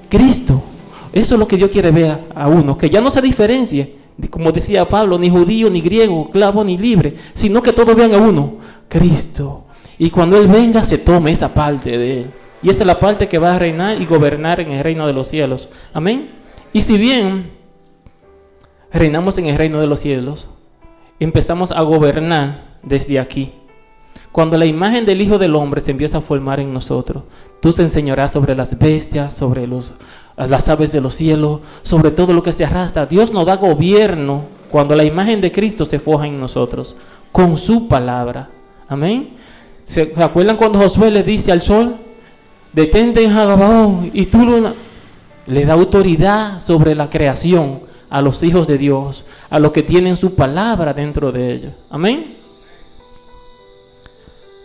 Cristo. 0.09 0.63
Eso 1.13 1.35
es 1.35 1.39
lo 1.39 1.49
que 1.49 1.57
Dios 1.57 1.71
quiere 1.71 1.91
ver 1.91 2.29
a 2.35 2.49
uno, 2.49 2.77
que 2.77 2.91
ya 2.91 3.01
no 3.01 3.11
se 3.11 3.23
diferencie, 3.23 3.97
como 4.31 4.53
decía 4.53 4.89
Pablo, 4.89 5.19
ni 5.19 5.31
judío, 5.31 5.71
ni 5.71 5.81
griego, 5.81 6.31
clavo, 6.31 6.65
ni 6.65 6.77
libre, 6.77 7.15
sino 7.35 7.63
que 7.63 7.73
todos 7.73 7.95
vean 7.95 8.15
a 8.15 8.19
uno, 8.19 8.57
Cristo. 8.89 9.65
Y 9.99 10.11
cuando 10.11 10.37
Él 10.37 10.49
venga, 10.49 10.85
se 10.85 10.99
tome 10.99 11.33
esa 11.33 11.53
parte 11.53 11.97
de 11.97 12.21
Él. 12.21 12.31
Y 12.63 12.71
esa 12.71 12.83
es 12.83 12.87
la 12.87 12.99
parte 12.99 13.29
que 13.29 13.39
va 13.39 13.55
a 13.55 13.59
reinar 13.59 14.01
y 14.01 14.07
gobernar 14.07 14.61
en 14.61 14.73
el 14.73 14.83
reino 14.83 15.07
de 15.07 15.13
los 15.13 15.29
cielos. 15.29 15.69
Amén. 15.93 16.31
Y 16.73 16.83
si 16.83 16.99
bien 16.99 17.51
reinamos 18.93 19.39
en 19.39 19.47
el 19.47 19.57
reino 19.57 19.81
de 19.81 19.87
los 19.87 20.01
cielos, 20.01 20.49
empezamos 21.21 21.73
a 21.73 21.83
gobernar 21.83 22.79
desde 22.83 23.19
aquí. 23.19 23.53
Cuando 24.33 24.57
la 24.57 24.67
imagen 24.67 25.07
del 25.07 25.21
Hijo 25.21 25.39
del 25.39 25.55
Hombre 25.55 25.81
se 25.81 25.91
empieza 25.91 26.19
a 26.19 26.23
formar 26.23 26.61
en 26.61 26.73
nosotros, 26.73 27.25
tú 27.61 27.73
te 27.73 27.83
enseñarás 27.83 28.33
sobre 28.33 28.55
las 28.55 28.79
bestias, 28.79 29.35
sobre 29.35 29.67
los, 29.67 29.95
las 30.47 30.69
aves 30.69 30.93
de 30.93 31.01
los 31.01 31.15
cielos, 31.15 31.61
sobre 31.83 32.11
todo 32.11 32.33
lo 32.33 32.43
que 32.43 32.53
se 32.53 32.65
arrastra. 32.65 33.07
Dios 33.07 33.33
nos 33.33 33.47
da 33.47 33.57
gobierno 33.57 34.45
cuando 34.71 34.95
la 34.95 35.05
imagen 35.05 35.41
de 35.41 35.51
Cristo 35.51 35.85
se 35.85 35.99
forja 35.99 36.27
en 36.27 36.39
nosotros, 36.39 36.95
con 37.33 37.57
su 37.57 37.89
palabra. 37.89 38.51
Amén. 38.89 39.31
¿Se 39.85 40.13
acuerdan 40.17 40.57
cuando 40.57 40.79
Josué 40.79 41.11
le 41.11 41.23
dice 41.23 41.51
al 41.51 41.63
sol, 41.63 41.97
detente 42.73 43.25
en 43.25 43.33
Jagabaón 43.33 44.11
y 44.13 44.27
tú? 44.27 44.47
Le 45.47 45.65
da 45.65 45.73
autoridad 45.73 46.61
sobre 46.61 46.95
la 46.95 47.09
creación 47.09 47.81
a 48.11 48.23
los 48.23 48.43
hijos 48.43 48.67
de 48.67 48.79
Dios, 48.79 49.25
a 49.51 49.59
los 49.59 49.73
que 49.73 49.83
tienen 49.83 50.17
su 50.17 50.35
palabra 50.35 50.93
dentro 50.93 51.33
de 51.33 51.55
ellos. 51.55 51.73
Amén. 51.91 52.37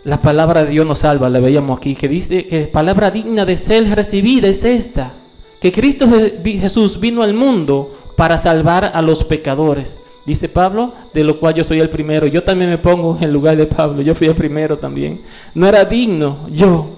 La 0.03 0.19
palabra 0.19 0.65
de 0.65 0.71
Dios 0.71 0.85
nos 0.85 0.99
salva, 0.99 1.29
la 1.29 1.39
veíamos 1.39 1.77
aquí, 1.77 1.95
que 1.95 2.09
dice 2.09 2.45
que 2.45 2.67
palabra 2.67 3.09
digna 3.09 3.45
de 3.45 3.55
ser 3.55 3.89
recibida 3.95 4.49
es 4.49 4.65
esta, 4.65 5.13
que 5.63 5.71
Cristo 5.71 6.09
Jesús 6.43 6.99
vino 6.99 7.23
al 7.23 7.33
mundo 7.33 7.89
para 8.17 8.37
salvar 8.37 8.91
a 8.93 9.01
los 9.01 9.23
pecadores. 9.23 9.97
Dice 10.25 10.49
Pablo, 10.49 10.93
de 11.13 11.23
lo 11.23 11.39
cual 11.39 11.53
yo 11.53 11.63
soy 11.63 11.79
el 11.79 11.89
primero. 11.89 12.27
Yo 12.27 12.43
también 12.43 12.69
me 12.69 12.77
pongo 12.77 13.17
en 13.21 13.31
lugar 13.31 13.55
de 13.55 13.65
Pablo, 13.65 14.01
yo 14.01 14.13
fui 14.13 14.27
el 14.27 14.35
primero 14.35 14.77
también. 14.77 15.21
No 15.55 15.65
era 15.65 15.85
digno 15.85 16.49
yo, 16.51 16.89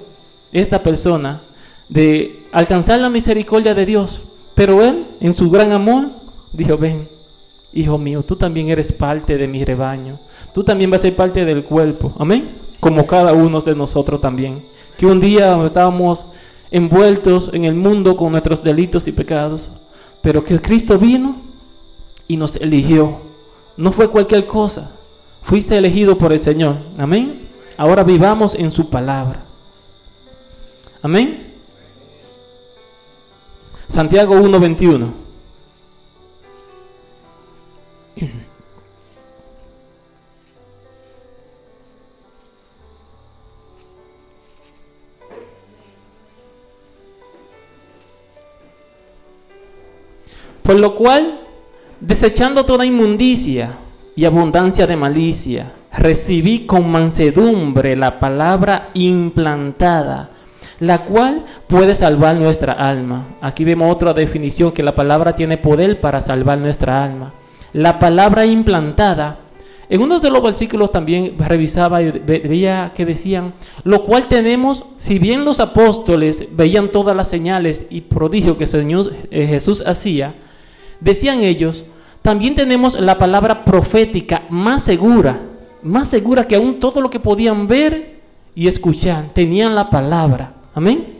esta 0.52 0.82
persona, 0.82 1.44
de 1.90 2.48
alcanzar 2.52 3.00
la 3.00 3.12
misericordia 3.12 3.76
de 3.76 3.86
Dios, 3.86 4.24
pero 4.56 4.82
Él, 4.82 5.10
en 5.20 5.36
su 5.36 5.52
gran 5.52 5.72
amor, 5.72 6.08
dijo, 6.52 6.76
ven, 6.76 7.08
hijo 7.72 8.00
mío, 8.00 8.24
tú 8.24 8.36
también 8.36 8.70
eres 8.70 8.92
parte 8.92 9.38
de 9.38 9.48
mi 9.48 9.64
rebaño, 9.64 10.20
tú 10.56 10.64
también 10.64 10.90
vas 10.90 11.02
a 11.02 11.04
ser 11.04 11.16
parte 11.16 11.46
del 11.46 11.66
cuerpo, 11.66 12.16
amén, 12.18 12.58
como 12.80 13.06
cada 13.06 13.32
uno 13.32 13.62
de 13.62 13.76
nosotros 13.76 14.20
también, 14.20 14.66
que 14.98 15.06
un 15.06 15.20
día 15.20 15.56
estábamos 15.64 16.26
envueltos 16.72 17.50
en 17.54 17.66
el 17.66 17.76
mundo 17.76 18.18
con 18.18 18.32
nuestros 18.32 18.64
delitos 18.64 19.08
y 19.08 19.12
pecados, 19.12 19.72
pero 20.22 20.44
que 20.44 20.60
Cristo 20.60 20.98
vino 20.98 21.38
y 22.28 22.38
nos 22.38 22.56
eligió, 22.56 23.20
no 23.78 23.92
fue 23.92 24.10
cualquier 24.10 24.48
cosa, 24.48 24.92
fuiste 25.44 25.78
elegido 25.78 26.18
por 26.18 26.34
el 26.34 26.42
Señor, 26.42 26.78
amén, 26.98 27.50
ahora 27.78 28.04
vivamos 28.04 28.56
en 28.56 28.72
su 28.72 28.90
palabra, 28.90 29.46
amén. 31.02 31.54
Santiago 33.88 34.36
1:21. 34.36 35.25
Por 50.66 50.78
lo 50.80 50.96
cual, 50.96 51.40
desechando 52.00 52.66
toda 52.66 52.86
inmundicia 52.86 53.78
y 54.16 54.26
abundancia 54.26 54.88
de 54.88 54.96
malicia, 54.96 55.74
recibí 55.96 56.66
con 56.66 56.90
mansedumbre 56.90 57.96
la 57.96 58.20
palabra 58.20 58.90
implantada, 58.96 60.32
la 60.80 61.06
cual 61.06 61.46
puede 61.68 61.94
salvar 61.94 62.36
nuestra 62.36 62.74
alma. 62.74 63.38
Aquí 63.42 63.64
vemos 63.64 63.92
otra 63.92 64.14
definición 64.14 64.72
que 64.72 64.84
la 64.84 64.96
palabra 64.96 65.36
tiene 65.36 65.58
poder 65.58 66.02
para 66.02 66.20
salvar 66.20 66.58
nuestra 66.58 67.04
alma. 67.04 67.34
La 67.72 68.00
palabra 68.00 68.46
implantada, 68.46 69.40
en 69.88 70.02
uno 70.02 70.20
de 70.20 70.32
los 70.32 70.42
versículos 70.42 70.92
también 70.92 71.36
revisaba 71.38 72.02
y 72.02 72.10
ve- 72.10 72.44
veía 72.50 72.92
que 72.96 73.06
decían, 73.06 73.54
lo 73.84 74.04
cual 74.04 74.28
tenemos, 74.28 74.84
si 74.96 75.20
bien 75.20 75.46
los 75.46 75.60
apóstoles 75.60 76.46
veían 76.52 76.90
todas 76.90 77.16
las 77.16 77.30
señales 77.30 77.86
y 77.90 78.02
prodigios 78.02 78.58
que 78.58 78.66
Señor 78.66 79.14
eh, 79.30 79.46
Jesús 79.46 79.84
hacía, 79.86 80.36
decían 81.00 81.40
ellos, 81.42 81.86
también 82.22 82.56
tenemos 82.56 83.00
la 83.00 83.18
palabra 83.18 83.64
profética 83.64 84.46
más 84.50 84.84
segura, 84.84 85.42
más 85.84 86.10
segura 86.10 86.48
que 86.48 86.56
aún 86.56 86.80
todo 86.80 87.02
lo 87.02 87.10
que 87.10 87.20
podían 87.20 87.68
ver 87.68 88.22
y 88.56 88.68
escuchar, 88.68 89.32
tenían 89.34 89.76
la 89.76 89.90
palabra. 89.90 90.54
Amén. 90.74 91.16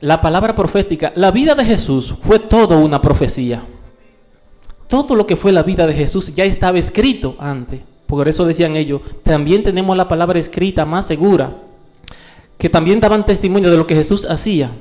La 0.00 0.20
palabra 0.20 0.54
profética, 0.54 1.12
la 1.16 1.30
vida 1.32 1.54
de 1.54 1.64
Jesús 1.64 2.14
fue 2.20 2.38
todo 2.38 2.78
una 2.78 3.02
profecía. 3.02 3.66
Todo 4.86 5.14
lo 5.16 5.26
que 5.26 5.36
fue 5.36 5.52
la 5.52 5.62
vida 5.62 5.86
de 5.86 5.94
Jesús 5.94 6.32
ya 6.32 6.44
estaba 6.44 6.78
escrito 6.78 7.36
antes. 7.38 7.80
Por 8.08 8.26
eso 8.26 8.46
decían 8.46 8.74
ellos, 8.74 9.02
también 9.22 9.62
tenemos 9.62 9.94
la 9.94 10.08
palabra 10.08 10.38
escrita 10.38 10.86
más 10.86 11.06
segura, 11.06 11.58
que 12.56 12.70
también 12.70 13.00
daban 13.00 13.26
testimonio 13.26 13.70
de 13.70 13.76
lo 13.76 13.86
que 13.86 13.94
Jesús 13.94 14.24
hacía. 14.24 14.72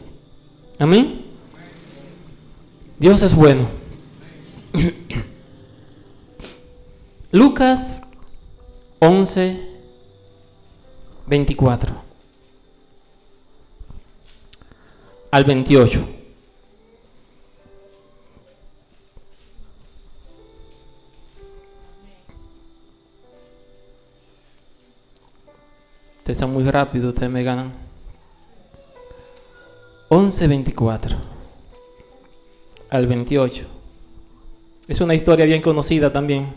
Amén. 0.79 1.25
Dios 2.97 3.21
es 3.21 3.35
bueno. 3.35 3.67
Lucas 7.31 8.01
11, 8.99 9.59
24 11.27 11.95
al 15.31 15.43
28. 15.43 16.16
Ustedes 26.27 26.39
son 26.39 26.51
muy 26.51 26.69
rápidos, 26.69 27.13
ustedes 27.13 27.31
me 27.31 27.41
ganan. 27.41 27.71
11, 30.09 30.47
24 30.47 31.17
al 32.89 33.07
28. 33.07 33.65
Es 34.89 34.99
una 34.99 35.15
historia 35.15 35.45
bien 35.45 35.61
conocida 35.61 36.11
también, 36.11 36.47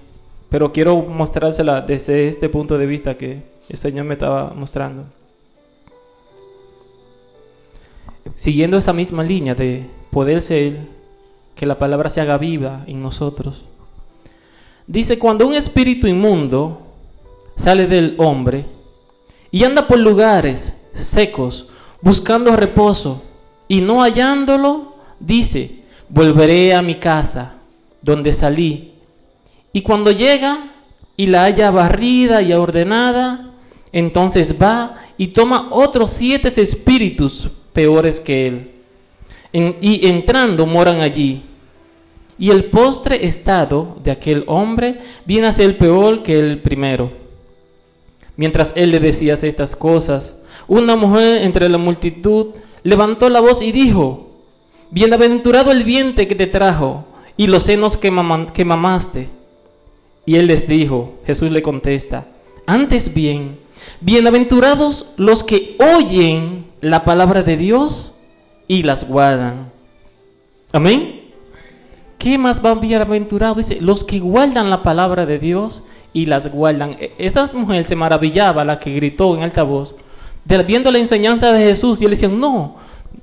pero 0.48 0.72
quiero 0.72 0.96
mostrársela 0.96 1.83
desde 1.83 2.26
este 2.26 2.48
punto 2.48 2.78
de 2.78 2.87
vista 2.87 3.16
que 3.16 3.44
el 3.68 3.76
Señor 3.76 4.06
me 4.06 4.14
estaba 4.14 4.52
mostrando. 4.54 5.04
Siguiendo 8.35 8.76
esa 8.76 8.92
misma 8.92 9.22
línea 9.22 9.54
de 9.54 9.87
poder 10.11 10.42
ser 10.42 10.80
que 11.54 11.64
la 11.64 11.78
palabra 11.78 12.11
se 12.11 12.20
haga 12.20 12.38
viva 12.38 12.83
en 12.88 13.00
nosotros. 13.00 13.66
Dice, 14.88 15.16
cuando 15.20 15.46
un 15.46 15.54
espíritu 15.54 16.09
inmundo 16.09 16.88
sale 17.56 17.87
del 17.87 18.16
hombre 18.18 18.80
y 19.51 19.65
anda 19.65 19.87
por 19.87 19.99
lugares 19.99 20.75
secos 20.95 21.67
buscando 22.01 22.57
reposo 22.57 23.23
y 23.69 23.81
no 23.81 24.03
hallándolo, 24.03 24.95
dice, 25.19 25.83
volveré 26.09 26.75
a 26.75 26.83
mi 26.83 26.97
casa 26.97 27.55
donde 28.03 28.33
salí. 28.33 28.95
Y 29.73 29.83
cuando 29.83 30.11
llega 30.11 30.59
y 31.17 31.27
la 31.27 31.45
haya 31.45 31.71
barrida 31.71 32.43
y 32.43 32.53
ordenada, 32.53 33.51
entonces 33.93 34.55
va 34.61 34.97
y 35.17 35.29
toma 35.29 35.69
otros 35.71 36.11
siete 36.11 36.49
espíritus 36.61 37.49
peores 37.73 38.21
que 38.21 38.47
él. 38.47 38.71
Y 39.53 40.07
entrando 40.07 40.67
moran 40.67 41.01
allí. 41.01 41.45
y 42.39 42.51
el 42.51 42.65
postre 42.71 43.27
estado 43.27 43.99
de 44.03 44.11
aquel 44.11 44.45
hombre 44.47 45.01
viene 45.27 45.47
a 45.47 45.53
ser 45.53 45.77
peor 45.77 46.23
que 46.23 46.39
el 46.39 46.63
primero. 46.63 47.13
Mientras 48.37 48.73
él 48.77 48.90
le 48.90 49.01
decía 49.01 49.35
estas 49.35 49.77
cosas, 49.77 50.35
una 50.69 50.97
mujer 50.97 51.43
entre 51.43 51.69
la 51.69 51.79
multitud 51.79 52.49
levantó 52.83 53.29
la 53.29 53.40
voz 53.40 53.62
y 53.62 53.73
dijo, 53.73 54.31
Bienaventurado 54.90 55.71
el 55.71 55.85
vientre 55.85 56.27
que 56.27 56.35
te 56.35 56.49
trajo 56.49 57.05
y 57.37 57.47
los 57.47 57.62
senos 57.64 57.97
que, 57.97 58.12
que 58.53 58.64
mamaste. 58.64 59.29
Y 60.27 60.37
él 60.37 60.49
les 60.49 60.66
dijo, 60.66 61.14
Jesús 61.27 61.51
le 61.51 61.62
contesta, 61.62 62.27
antes 62.66 63.14
bien, 63.14 63.59
bienaventurados 64.01 65.07
los 65.16 65.45
que 65.45 65.77
oyen 65.97 66.66
la 66.81 67.05
palabra 67.05 67.43
de 67.43 67.57
Dios 67.57 68.14
y 68.66 68.83
las 68.83 69.09
guardan. 69.09 69.73
Amén. 70.73 71.21
¿Qué 72.19 72.37
más 72.37 72.61
van 72.61 72.81
bienaventurados? 72.81 73.57
Dice, 73.57 73.81
los 73.81 74.05
que 74.05 74.19
guardan 74.19 74.69
la 74.69 74.83
palabra 74.83 75.25
de 75.25 75.38
Dios 75.38 75.85
y 76.12 76.27
las 76.27 76.51
guardan. 76.51 76.96
E, 76.99 77.12
esta 77.18 77.46
mujer 77.55 77.87
se 77.87 77.96
maravillaba, 77.96 78.64
la 78.64 78.79
que 78.79 78.94
gritó 78.94 79.37
en 79.37 79.42
alta 79.42 79.62
voz, 79.62 79.94
viendo 80.66 80.90
la 80.90 80.99
enseñanza 80.99 81.53
de 81.53 81.64
Jesús, 81.64 82.01
y 82.01 82.05
él 82.05 82.12
decía, 82.12 82.29
no, 82.29 82.77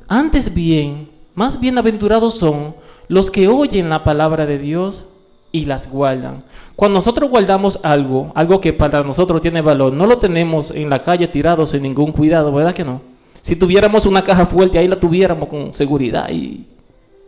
antes 0.08 0.54
bien, 0.54 1.10
más 1.36 1.60
bienaventurados 1.60 2.36
son 2.36 2.76
los 3.08 3.32
que 3.32 3.48
oyen 3.48 3.90
la 3.90 4.04
palabra 4.04 4.46
de 4.46 4.58
Dios 4.58 5.06
y 5.52 5.66
las 5.66 5.90
guardan. 5.90 6.44
Cuando 6.76 7.00
nosotros 7.00 7.30
guardamos 7.30 7.80
algo, 7.84 8.32
algo 8.36 8.62
que 8.62 8.74
para 8.74 9.04
nosotros 9.04 9.42
tiene 9.42 9.62
valor, 9.62 9.94
no 9.94 10.06
lo 10.06 10.18
tenemos 10.18 10.72
en 10.72 10.90
la 10.90 11.02
calle 11.02 11.28
tirado 11.28 11.66
sin 11.66 11.84
ningún 11.84 12.12
cuidado, 12.12 12.52
¿verdad 12.52 12.74
que 12.74 12.84
no? 12.84 13.02
Si 13.42 13.56
tuviéramos 13.56 14.06
una 14.06 14.24
caja 14.24 14.46
fuerte, 14.46 14.78
ahí 14.78 14.88
la 14.88 15.00
tuviéramos 15.00 15.48
con 15.48 15.72
seguridad 15.72 16.30
y 16.30 16.66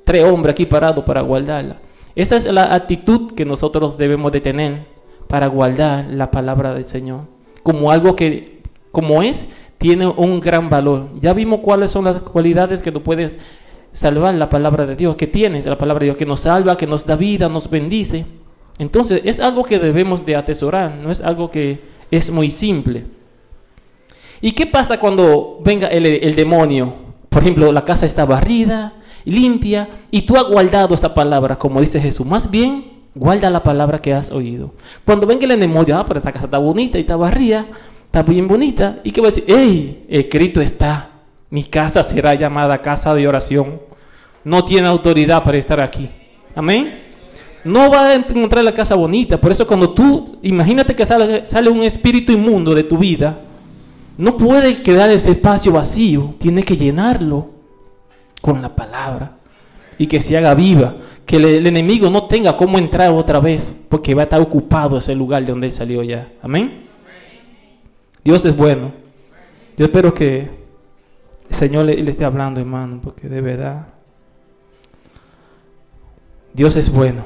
tres 0.03 0.23
hombres 0.25 0.51
aquí 0.51 0.65
parados 0.65 1.05
para 1.05 1.21
guardarla. 1.21 1.77
Esa 2.15 2.35
es 2.35 2.45
la 2.45 2.73
actitud 2.73 3.33
que 3.33 3.45
nosotros 3.45 3.97
debemos 3.97 4.31
de 4.31 4.41
tener 4.41 4.98
para 5.29 5.45
guardar 5.45 6.07
la 6.09 6.31
palabra 6.31 6.73
del 6.73 6.85
Señor. 6.85 7.21
Como 7.61 7.91
algo 7.91 8.15
que, 8.15 8.63
como 8.91 9.21
es, 9.21 9.45
tiene 9.77 10.07
un 10.07 10.39
gran 10.39 10.71
valor. 10.71 11.09
Ya 11.21 11.33
vimos 11.33 11.59
cuáles 11.59 11.91
son 11.91 12.05
las 12.05 12.17
cualidades 12.17 12.81
que 12.81 12.91
tú 12.91 13.03
puedes 13.03 13.37
salvar 13.91 14.33
la 14.33 14.49
palabra 14.49 14.87
de 14.87 14.95
Dios, 14.95 15.15
que 15.15 15.27
tienes 15.27 15.67
la 15.67 15.77
palabra 15.77 15.99
de 15.99 16.05
Dios, 16.07 16.17
que 16.17 16.25
nos 16.25 16.39
salva, 16.39 16.77
que 16.77 16.87
nos 16.87 17.05
da 17.05 17.15
vida, 17.15 17.47
nos 17.47 17.69
bendice. 17.69 18.25
Entonces 18.79 19.21
es 19.23 19.39
algo 19.39 19.63
que 19.63 19.77
debemos 19.77 20.25
de 20.25 20.35
atesorar, 20.35 20.95
no 20.95 21.11
es 21.11 21.21
algo 21.21 21.51
que 21.51 21.79
es 22.09 22.31
muy 22.31 22.49
simple. 22.49 23.05
¿Y 24.41 24.53
qué 24.53 24.65
pasa 24.65 24.99
cuando 24.99 25.59
venga 25.63 25.89
el, 25.89 26.07
el 26.07 26.35
demonio? 26.35 26.91
Por 27.29 27.43
ejemplo, 27.43 27.71
la 27.71 27.85
casa 27.85 28.07
está 28.07 28.25
barrida, 28.25 28.95
limpia, 29.25 29.89
y 30.09 30.23
tú 30.23 30.35
has 30.37 30.45
guardado 30.45 30.95
esa 30.95 31.13
palabra, 31.13 31.59
como 31.59 31.81
dice 31.81 32.01
Jesús. 32.01 32.25
Más 32.25 32.49
bien, 32.49 32.98
guarda 33.19 33.49
la 33.49 33.61
palabra 33.61 33.99
que 33.99 34.13
has 34.13 34.31
oído. 34.31 34.73
Cuando 35.05 35.27
venga 35.27 35.45
el 35.45 35.59
demonio, 35.59 35.97
ah, 35.97 36.05
pero 36.05 36.19
esta 36.19 36.31
casa 36.31 36.45
está 36.45 36.57
bonita 36.57 36.97
y 36.97 37.01
está 37.01 37.17
barrida, 37.17 37.65
está 38.05 38.23
bien 38.23 38.47
bonita, 38.47 38.99
¿y 39.03 39.11
qué 39.11 39.19
va 39.19 39.27
a 39.27 39.31
decir? 39.31 39.43
¡Ey! 39.47 40.05
Escrito 40.07 40.61
está, 40.61 41.09
mi 41.49 41.63
casa 41.65 42.01
será 42.03 42.33
llamada 42.35 42.81
casa 42.81 43.13
de 43.13 43.27
oración. 43.27 43.81
No 44.45 44.63
tiene 44.63 44.87
autoridad 44.87 45.43
para 45.43 45.57
estar 45.57 45.81
aquí. 45.81 46.09
Amén. 46.55 47.07
No 47.65 47.91
va 47.91 48.07
a 48.07 48.15
encontrar 48.15 48.63
la 48.63 48.73
casa 48.73 48.95
bonita. 48.95 49.39
Por 49.39 49.51
eso 49.51 49.67
cuando 49.67 49.93
tú, 49.93 50.23
imagínate 50.41 50.95
que 50.95 51.05
sale, 51.05 51.43
sale 51.47 51.69
un 51.69 51.83
espíritu 51.83 52.31
inmundo 52.31 52.73
de 52.73 52.83
tu 52.83 52.97
vida, 52.97 53.41
no 54.17 54.37
puede 54.37 54.81
quedar 54.81 55.09
ese 55.09 55.31
espacio 55.31 55.73
vacío, 55.73 56.35
tiene 56.39 56.63
que 56.63 56.77
llenarlo 56.77 57.49
con 58.41 58.61
la 58.61 58.73
palabra 58.73 59.38
y 59.99 60.07
que 60.07 60.19
se 60.19 60.35
haga 60.35 60.55
viva, 60.55 60.95
que 61.27 61.35
el, 61.35 61.67
enemigo 61.67 62.09
no 62.09 62.25
tenga 62.25 62.57
cómo 62.57 62.79
entrar 62.79 63.11
otra 63.11 63.39
vez, 63.39 63.75
porque 63.87 64.15
va 64.15 64.23
a 64.23 64.23
estar 64.23 64.41
ocupado 64.41 64.97
ese 64.97 65.13
lugar 65.13 65.43
de 65.43 65.51
donde 65.51 65.67
él 65.67 65.73
salió 65.73 66.01
ya. 66.01 66.31
Amén. 66.41 66.87
Dios 68.23 68.43
es 68.45 68.55
bueno. 68.55 68.91
Yo 69.77 69.85
espero 69.85 70.11
que 70.11 70.49
el 71.49 71.55
Señor 71.55 71.85
le, 71.85 72.09
esté 72.09 72.25
hablando, 72.25 72.59
hermano, 72.59 72.99
porque 73.03 73.29
de 73.29 73.41
verdad 73.41 73.89
Dios 76.53 76.75
es 76.75 76.89
bueno. 76.89 77.23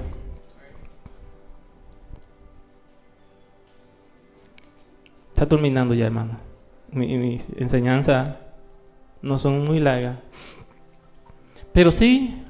Está 5.34 5.48
terminando 5.48 5.94
ya, 5.94 6.08
hermano 6.08 6.54
mis 6.94 7.50
enseñanzas 7.58 8.36
no 9.22 9.38
son 9.38 9.66
muy 9.66 9.80
largas. 9.80 10.18
Pero 11.72 11.92
sí 11.92 12.42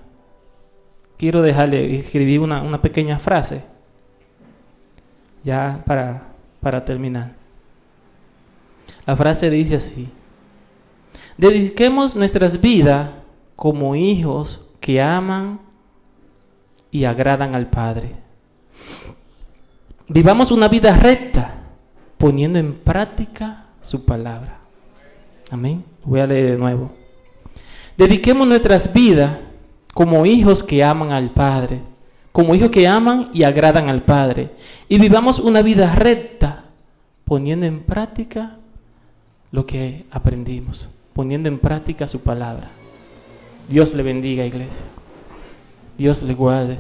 quiero 1.18 1.42
dejarle 1.42 1.96
escribir 1.96 2.40
una, 2.40 2.62
una 2.62 2.82
pequeña 2.82 3.20
frase 3.20 3.64
ya 5.44 5.84
para, 5.86 6.30
para 6.62 6.84
terminar. 6.86 7.34
La 9.06 9.16
frase 9.16 9.50
dice 9.50 9.76
así. 9.76 10.10
Dediquemos 11.38 12.16
nuestras 12.16 12.60
vidas 12.60 13.10
como 13.56 13.96
hijos 13.96 14.70
que 14.80 15.02
aman 15.02 15.60
y 16.92 17.06
agradan 17.06 17.56
al 17.56 17.70
Padre. 17.70 18.12
Vivamos 20.08 20.52
una 20.52 20.68
vida 20.68 20.96
recta, 20.96 21.56
poniendo 22.18 22.60
en 22.60 22.74
práctica 22.74 23.66
su 23.82 24.06
palabra. 24.06 24.60
Amén. 25.50 25.84
Voy 26.04 26.20
a 26.20 26.28
leer 26.28 26.52
de 26.52 26.58
nuevo. 26.58 26.92
Dediquemos 27.98 28.48
nuestras 28.48 28.92
vidas 28.92 29.38
como 29.94 30.26
hijos 30.26 30.64
que 30.64 30.84
aman 30.84 31.12
al 31.12 31.32
Padre, 31.32 31.82
como 32.32 32.56
hijos 32.56 32.70
que 32.70 32.88
aman 32.88 33.30
y 33.34 33.44
agradan 33.44 33.90
al 33.90 34.04
Padre, 34.04 34.52
y 34.90 34.98
vivamos 35.00 35.40
una 35.40 35.62
vida 35.62 35.94
recta, 35.94 36.66
poniendo 37.26 37.66
en 37.66 37.82
práctica 37.82 38.58
lo 39.52 39.66
que 39.66 40.06
aprendimos, 40.12 40.90
poniendo 41.14 41.48
en 41.48 41.60
práctica 41.60 42.08
su 42.08 42.20
palabra. 42.20 42.72
Dios 43.70 43.94
le 43.94 44.04
bendiga, 44.04 44.46
iglesia. 44.46 44.86
Dios 45.98 46.24
le 46.24 46.34
guarde. 46.34 46.80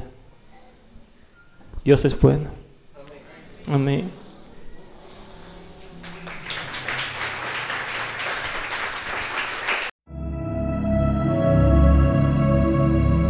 Dios 1.85 2.03
es 2.05 2.19
bueno. 2.19 2.49
Amén. 3.67 4.22